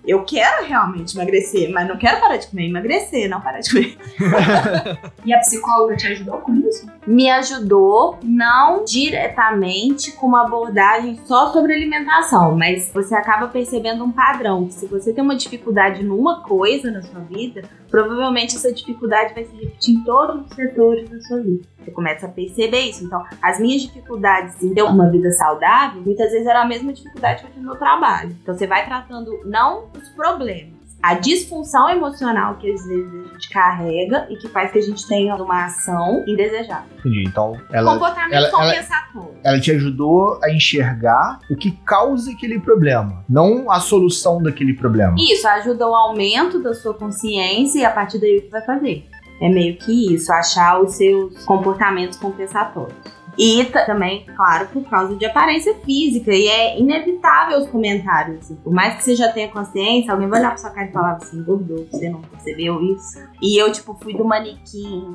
Eu 0.08 0.24
quero 0.24 0.66
realmente 0.66 1.16
emagrecer, 1.16 1.72
mas 1.72 1.88
não 1.88 1.98
quero 1.98 2.20
parar 2.20 2.38
de 2.38 2.48
comer, 2.48 2.68
emagrecer, 2.68 3.30
não 3.30 3.42
parar 3.42 3.60
de 3.60 3.70
comer. 3.72 3.98
E 5.26 5.34
a 5.34 5.40
psicóloga 5.40 5.96
te 5.96 6.06
ajudou 6.08 6.38
com 6.38 6.54
isso? 6.54 6.88
Me 7.08 7.32
ajudou, 7.32 8.20
não 8.24 8.84
diretamente 8.84 10.12
com 10.12 10.28
uma 10.28 10.46
abordagem 10.46 11.20
só 11.26 11.52
sobre 11.52 11.74
alimentação, 11.74 12.56
mas 12.56 12.92
você 12.94 13.16
acaba 13.16 13.48
percebendo 13.48 14.04
um 14.04 14.12
padrão. 14.12 14.68
Que 14.68 14.74
se 14.76 14.86
você 14.86 15.12
tem 15.12 15.24
uma 15.24 15.36
dificuldade 15.36 16.04
numa 16.04 16.42
coisa 16.42 16.92
na 16.92 17.02
sua 17.02 17.22
vida, 17.22 17.64
provavelmente 17.96 18.58
essa 18.58 18.74
dificuldade 18.74 19.34
vai 19.34 19.46
se 19.46 19.56
repetir 19.56 19.96
em 19.96 20.04
todos 20.04 20.46
os 20.46 20.54
setores 20.54 21.10
da 21.10 21.18
sua 21.22 21.42
vida. 21.42 21.66
Você 21.80 21.92
começa 21.92 22.26
a 22.26 22.30
perceber 22.30 22.82
isso. 22.82 23.06
Então, 23.06 23.24
as 23.42 23.58
minhas 23.58 23.84
dificuldades 23.84 24.62
em 24.62 24.74
ter 24.74 24.82
uma 24.82 25.10
vida 25.10 25.32
saudável, 25.32 26.02
muitas 26.02 26.30
vezes 26.32 26.46
era 26.46 26.62
a 26.62 26.68
mesma 26.68 26.92
dificuldade 26.92 27.42
que 27.42 27.48
eu 27.48 27.52
tinha 27.52 27.64
no 27.64 27.70
meu 27.70 27.80
trabalho. 27.80 28.36
Então, 28.42 28.54
você 28.54 28.68
vai 28.68 28.86
tratando 28.86 29.32
não 29.46 29.88
os 29.98 30.10
problemas, 30.10 30.75
a 31.08 31.14
disfunção 31.14 31.90
emocional 31.90 32.56
que 32.56 32.72
às 32.72 32.86
vezes 32.86 33.14
a 33.14 33.34
gente 33.34 33.50
carrega 33.50 34.28
e 34.30 34.36
que 34.38 34.48
faz 34.50 34.72
que 34.72 34.80
a 34.80 34.82
gente 34.82 35.08
tenha 35.08 35.36
uma 35.36 35.66
ação 35.66 36.24
indesejável. 36.28 36.88
Entendi. 37.00 37.24
Então, 37.28 37.56
ela, 37.72 37.94
Comportamento 37.94 38.34
ela- 38.34 38.48
ela- 38.48 38.58
compensatório. 38.58 39.30
ela 39.44 39.60
te 39.60 39.72
ajudou 39.72 40.40
a 40.44 40.52
enxergar 40.52 41.40
o 41.50 41.56
que 41.56 41.72
causa 41.86 42.32
aquele 42.32 42.60
problema, 42.60 43.24
não 43.30 43.70
a 43.72 43.80
solução 43.80 44.42
daquele 44.42 44.74
problema. 44.74 45.16
Isso 45.20 45.48
ajuda 45.48 45.88
o 45.88 45.94
aumento 45.94 46.62
da 46.62 46.74
sua 46.74 46.94
consciência 46.94 47.80
e 47.80 47.86
a 47.86 47.92
partir 47.92 48.20
daí 48.20 48.38
o 48.38 48.42
que 48.42 48.50
vai 48.50 48.66
fazer. 48.66 49.06
É 49.42 49.50
meio 49.50 49.76
que 49.78 50.14
isso, 50.14 50.32
achar 50.32 50.80
os 50.82 50.94
seus 50.96 51.44
comportamentos 51.46 52.18
compensatórios. 52.18 52.96
E 53.38 53.66
ta- 53.66 53.86
também, 53.86 54.26
claro, 54.36 54.68
por 54.68 54.84
causa 54.90 55.16
de 55.16 55.26
aparência 55.26 55.74
física. 55.86 56.32
E 56.34 56.48
é 56.48 56.80
inevitável 56.80 57.60
os 57.60 57.68
comentários. 57.70 58.50
Por 58.64 58.74
mais 58.74 58.96
que 58.96 59.04
você 59.04 59.16
já 59.16 59.32
tenha 59.32 59.48
consciência, 59.50 60.12
alguém 60.14 60.28
vai 60.28 60.40
olhar 60.40 60.50
pra 60.50 60.58
sua 60.58 60.70
cara 60.70 60.88
e 60.88 60.92
falar 60.92 61.12
assim, 61.14 61.38
engordou, 61.40 61.86
você 61.92 62.10
não 62.10 62.22
percebeu 62.22 62.82
isso? 62.82 63.20
E 63.42 63.60
eu, 63.62 63.72
tipo, 63.72 63.94
fui 64.02 64.14
do 64.14 64.24
manequim 64.26 65.06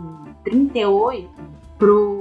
38 0.44 1.28
pro 1.78 2.20